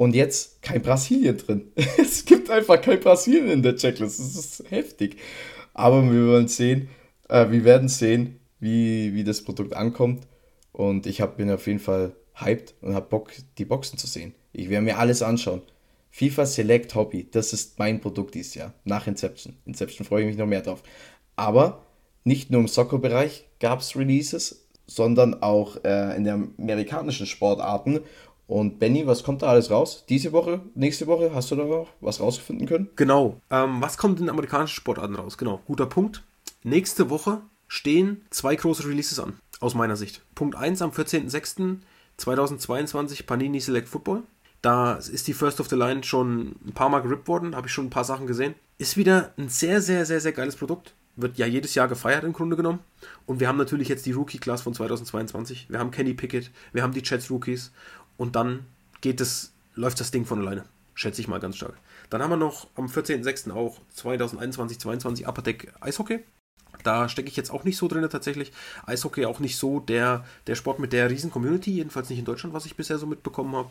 Und 0.01 0.15
jetzt 0.15 0.63
kein 0.63 0.81
Brasilien 0.81 1.37
drin. 1.37 1.73
es 1.99 2.25
gibt 2.25 2.49
einfach 2.49 2.81
kein 2.81 3.01
Brasilien 3.01 3.51
in 3.51 3.63
der 3.63 3.77
Checklist. 3.77 4.19
Das 4.19 4.35
ist 4.35 4.65
heftig. 4.71 5.19
Aber 5.75 6.03
wir 6.11 6.27
wollen 6.27 6.49
sehen, 6.49 6.89
äh, 7.29 7.51
wir 7.51 7.65
werden 7.65 7.91
sehen, 7.91 8.41
wie, 8.61 9.13
wie 9.13 9.25
das 9.25 9.45
Produkt 9.45 9.75
ankommt. 9.75 10.27
Und 10.73 11.05
ich 11.05 11.21
hab, 11.21 11.37
bin 11.37 11.51
auf 11.51 11.67
jeden 11.67 11.81
Fall 11.81 12.15
hyped 12.33 12.73
und 12.81 12.95
habe 12.95 13.11
Bock, 13.11 13.31
die 13.59 13.67
Boxen 13.67 13.99
zu 13.99 14.07
sehen. 14.07 14.35
Ich 14.55 14.71
werde 14.71 14.87
mir 14.87 14.97
alles 14.97 15.21
anschauen. 15.21 15.61
FIFA 16.13 16.47
Select 16.47 16.95
Hobby, 16.95 17.29
das 17.31 17.53
ist 17.53 17.79
mein 17.79 18.01
Produkt 18.01 18.35
dieses 18.35 18.55
Jahr. 18.55 18.73
Nach 18.85 19.07
Inception. 19.07 19.59
Inception 19.67 20.07
freue 20.07 20.23
ich 20.23 20.29
mich 20.29 20.39
noch 20.39 20.47
mehr 20.47 20.63
drauf. 20.63 20.83
Aber 21.37 21.85
nicht 22.25 22.51
nur 22.51 22.63
im 22.63 22.69
Soccer-Bereich 22.69 23.45
gab 23.59 23.81
es 23.81 23.95
Releases, 23.95 24.67
sondern 24.87 25.43
auch 25.43 25.85
äh, 25.85 26.17
in 26.17 26.25
den 26.25 26.55
amerikanischen 26.59 27.27
Sportarten. 27.27 28.01
Und 28.51 28.79
Benny, 28.81 29.07
was 29.07 29.23
kommt 29.23 29.43
da 29.43 29.47
alles 29.47 29.71
raus? 29.71 30.05
Diese 30.09 30.33
Woche, 30.33 30.61
nächste 30.75 31.07
Woche, 31.07 31.31
hast 31.33 31.53
du 31.53 31.55
da 31.55 31.87
was 32.01 32.19
rausgefunden 32.19 32.67
können? 32.67 32.89
Genau. 32.97 33.41
Ähm, 33.49 33.81
was 33.81 33.97
kommt 33.97 34.19
in 34.19 34.29
amerikanischen 34.29 34.75
Sportarten 34.75 35.15
raus? 35.15 35.39
Genau, 35.39 35.61
guter 35.69 35.87
Punkt. 35.87 36.25
Nächste 36.65 37.11
Woche 37.11 37.43
stehen 37.69 38.23
zwei 38.31 38.57
große 38.57 38.89
Releases 38.89 39.21
an, 39.21 39.35
aus 39.61 39.77
meiner 39.77 39.95
Sicht. 39.95 40.23
Punkt 40.35 40.57
1 40.57 40.83
am 40.83 40.91
14.06.2022 40.91 43.25
Panini 43.25 43.61
Select 43.61 43.89
Football. 43.89 44.25
Da 44.63 44.95
ist 44.95 45.29
die 45.29 45.33
First 45.33 45.61
of 45.61 45.69
the 45.69 45.77
Line 45.77 46.03
schon 46.03 46.57
ein 46.67 46.73
paar 46.75 46.89
Mal 46.89 47.03
gerippt 47.03 47.29
worden, 47.29 47.55
habe 47.55 47.69
ich 47.69 47.73
schon 47.73 47.87
ein 47.87 47.91
paar 47.91 48.03
Sachen 48.03 48.27
gesehen. 48.27 48.57
Ist 48.79 48.97
wieder 48.97 49.33
ein 49.39 49.49
sehr, 49.49 49.81
sehr, 49.81 50.05
sehr, 50.05 50.21
sehr 50.21 50.33
geiles 50.33 50.57
Produkt. 50.57 50.95
Wird 51.15 51.39
ja 51.39 51.47
jedes 51.47 51.77
Jahr 51.77 51.87
gefeiert 51.87 52.25
im 52.25 52.33
Grunde 52.33 52.57
genommen. 52.57 52.81
Und 53.27 53.39
wir 53.39 53.47
haben 53.47 53.59
natürlich 53.59 53.89
jetzt 53.89 54.07
die 54.07 54.13
Rookie-Class 54.13 54.63
von 54.63 54.75
2022. 54.75 55.67
Wir 55.69 55.79
haben 55.79 55.93
Kenny 55.93 56.15
Pickett, 56.15 56.51
wir 56.73 56.83
haben 56.83 56.93
die 56.93 57.03
Jets 57.05 57.31
Rookies 57.31 57.71
und 58.21 58.37
dann 58.37 58.67
geht 59.01 59.19
es, 59.23 59.51
läuft 59.75 59.99
das 59.99 60.11
Ding 60.11 60.27
von 60.27 60.41
alleine. 60.41 60.67
Schätze 60.93 61.23
ich 61.23 61.29
mal 61.29 61.41
ganz 61.41 61.57
stark. 61.57 61.73
Dann 62.11 62.23
haben 62.23 62.29
wir 62.29 62.37
noch 62.37 62.67
am 62.77 62.85
14.06. 62.85 63.51
auch 63.51 63.81
2021, 63.95 64.79
2022 64.79 65.27
Upper 65.27 65.41
Deck 65.41 65.73
Eishockey. 65.81 66.21
Da 66.83 67.09
stecke 67.09 67.31
ich 67.31 67.37
jetzt 67.37 67.51
auch 67.51 67.65
nicht 67.65 67.79
so 67.79 67.89
drin 67.89 68.07
tatsächlich. 68.11 68.53
Eishockey 68.85 69.25
auch 69.25 69.41
nicht 69.41 69.57
so 69.57 69.81
der, 69.81 70.27
der 70.47 70.55
Sport 70.55 70.81
mit 70.81 70.93
der 70.93 71.09
riesen 71.09 71.31
Community, 71.31 71.71
jedenfalls 71.71 72.11
nicht 72.11 72.19
in 72.19 72.27
Deutschland, 72.27 72.55
was 72.55 72.67
ich 72.67 72.77
bisher 72.77 72.99
so 72.99 73.07
mitbekommen 73.07 73.57
habe. 73.57 73.71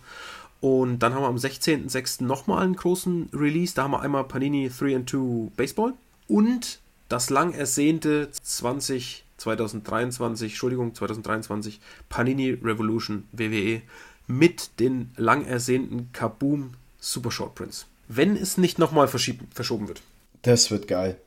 Und 0.61 0.97
dann 0.97 1.13
haben 1.13 1.21
wir 1.21 1.27
am 1.27 1.35
16.06. 1.35 2.23
nochmal 2.23 2.63
einen 2.63 2.75
großen 2.75 3.29
Release. 3.31 3.75
Da 3.75 3.83
haben 3.83 3.91
wir 3.91 4.01
einmal 4.01 4.23
Panini 4.23 4.67
3 4.67 4.95
and 4.95 5.09
2 5.09 5.51
Baseball 5.55 5.93
und 6.27 6.79
das 7.07 7.29
lang 7.29 7.53
ersehnte 7.53 8.31
20 8.31 9.25
2023, 9.39 10.51
Entschuldigung, 10.51 10.93
2023 10.93 11.79
Panini 12.09 12.51
Revolution 12.51 13.27
WWE 13.31 13.81
mit 14.29 14.79
den 14.79 15.11
lang 15.17 15.45
ersehnten 15.45 16.11
Kaboom 16.13 16.75
Super 16.99 17.31
Short 17.31 17.55
Prints. 17.55 17.87
Wenn 18.07 18.35
es 18.37 18.57
nicht 18.57 18.79
nochmal 18.79 19.07
verschoben 19.07 19.87
wird. 19.87 20.01
Das 20.43 20.71
wird 20.71 20.87
geil. 20.87 21.17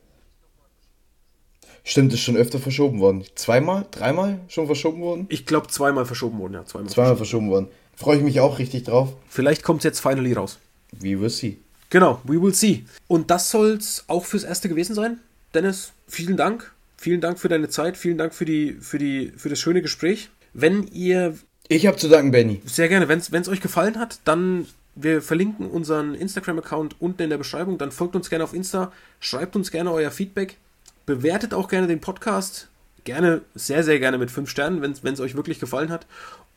Stimmt, 1.85 2.13
ist 2.13 2.21
schon 2.21 2.37
öfter 2.37 2.61
verschoben 2.61 3.01
worden. 3.01 3.25
Zweimal, 3.35 3.87
dreimal 3.91 4.39
schon 4.49 4.67
verschoben 4.67 5.03
worden? 5.03 5.27
Ich 5.31 5.47
glaube, 5.47 5.67
zweimal 5.67 6.07
verschoben 6.07 6.39
worden, 6.39 6.55
ja. 6.55 6.65
Zweimal, 6.65 6.89
zweimal 6.89 7.17
verschoben. 7.17 7.49
verschoben 7.49 7.51
worden. 7.51 7.69
Freue 7.97 8.19
ich 8.19 8.23
mich 8.23 8.41
auch 8.41 8.61
richtig 8.61 8.85
drauf. 8.85 9.13
Vielleicht 9.29 9.65
kommt 9.65 9.81
es 9.81 9.85
jetzt 9.85 10.01
finally 10.01 10.33
raus. 10.33 10.59
We 10.93 11.21
will 11.21 11.31
see. 11.31 11.59
Genau, 11.91 12.21
we 12.25 12.41
will 12.41 12.55
see. 12.55 12.85
Und 13.09 13.31
das 13.31 13.51
soll 13.51 13.73
es 13.73 14.05
auch 14.07 14.25
fürs 14.25 14.45
Erste 14.45 14.69
gewesen 14.69 14.95
sein. 14.95 15.19
Dennis, 15.55 15.93
vielen 16.07 16.37
Dank. 16.37 16.73
Vielen 16.97 17.21
Dank 17.21 17.41
für 17.41 17.49
deine 17.49 17.69
Zeit. 17.69 17.97
Vielen 17.97 18.17
Dank 18.17 18.33
für, 18.33 18.45
die, 18.45 18.75
für, 18.81 18.99
die, 18.99 19.33
für 19.37 19.49
das 19.49 19.59
schöne 19.59 19.83
Gespräch. 19.83 20.31
Wenn 20.53 20.87
ihr. 20.87 21.37
Ich 21.69 21.87
habe 21.87 21.97
zu 21.97 22.09
danken, 22.09 22.33
Benny. 22.33 22.61
Sehr 22.65 22.89
gerne. 22.89 23.09
Wenn 23.09 23.19
es 23.19 23.49
euch 23.49 23.61
gefallen 23.61 23.99
hat, 23.99 24.21
dann 24.25 24.67
wir 24.95 25.23
verlinken 25.23 25.71
unseren 25.71 26.15
Instagram-Account 26.15 26.97
unten 27.01 27.23
in 27.23 27.31
der 27.31 27.39
Beschreibung. 27.39 27.79
Dann 27.79 27.93
folgt 27.93 28.15
uns 28.15 28.29
gerne 28.29 28.45
auf 28.45 28.53
Insta, 28.53 28.93
schreibt 29.21 29.57
uns 29.57 29.71
gerne 29.71 29.91
euer 29.91 30.11
Feedback, 30.11 30.59
bewertet 31.07 31.55
auch 31.55 31.69
gerne 31.69 31.87
den 31.87 32.01
Podcast. 32.01 32.69
Gerne, 33.05 33.41
sehr, 33.55 33.83
sehr 33.85 33.99
gerne 33.99 34.19
mit 34.19 34.31
5 34.31 34.49
Sternen, 34.49 34.83
wenn 34.83 35.15
es 35.15 35.21
euch 35.21 35.35
wirklich 35.35 35.59
gefallen 35.59 35.91
hat. 35.91 36.07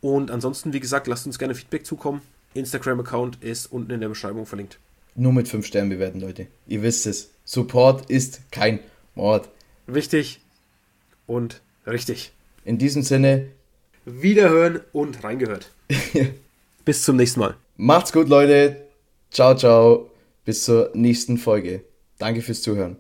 Und 0.02 0.32
ansonsten, 0.32 0.74
wie 0.74 0.80
gesagt, 0.80 1.08
lasst 1.08 1.26
uns 1.26 1.40
gerne 1.40 1.56
Feedback 1.56 1.86
zukommen. 1.86 2.22
Instagram-Account 2.54 3.42
ist 3.42 3.72
unten 3.72 3.92
in 3.92 4.02
der 4.02 4.10
Beschreibung 4.10 4.46
verlinkt. 4.46 4.78
Nur 5.16 5.32
mit 5.32 5.48
5 5.48 5.66
Sternen 5.66 5.90
bewerten, 5.90 6.20
Leute. 6.20 6.48
Ihr 6.68 6.84
wisst 6.84 7.08
es. 7.08 7.30
Support 7.46 8.10
ist 8.10 8.42
kein 8.52 8.80
Mord. 9.16 9.50
Wichtig 9.88 10.42
und 11.26 11.62
richtig. 11.88 12.34
In 12.66 12.78
diesem 12.78 13.02
Sinne. 13.02 13.48
Wiederhören 14.06 14.82
und 14.94 15.24
reingehört. 15.24 15.72
Bis 16.86 17.04
zum 17.04 17.16
nächsten 17.18 17.40
Mal. 17.40 17.56
Macht's 17.78 18.14
gut, 18.14 18.30
Leute. 18.30 18.88
Ciao, 19.32 19.56
ciao. 19.56 20.12
Bis 20.46 20.64
zur 20.64 20.92
nächsten 20.94 21.38
Folge. 21.38 21.84
Danke 22.20 22.42
fürs 22.42 22.62
Zuhören. 22.62 22.98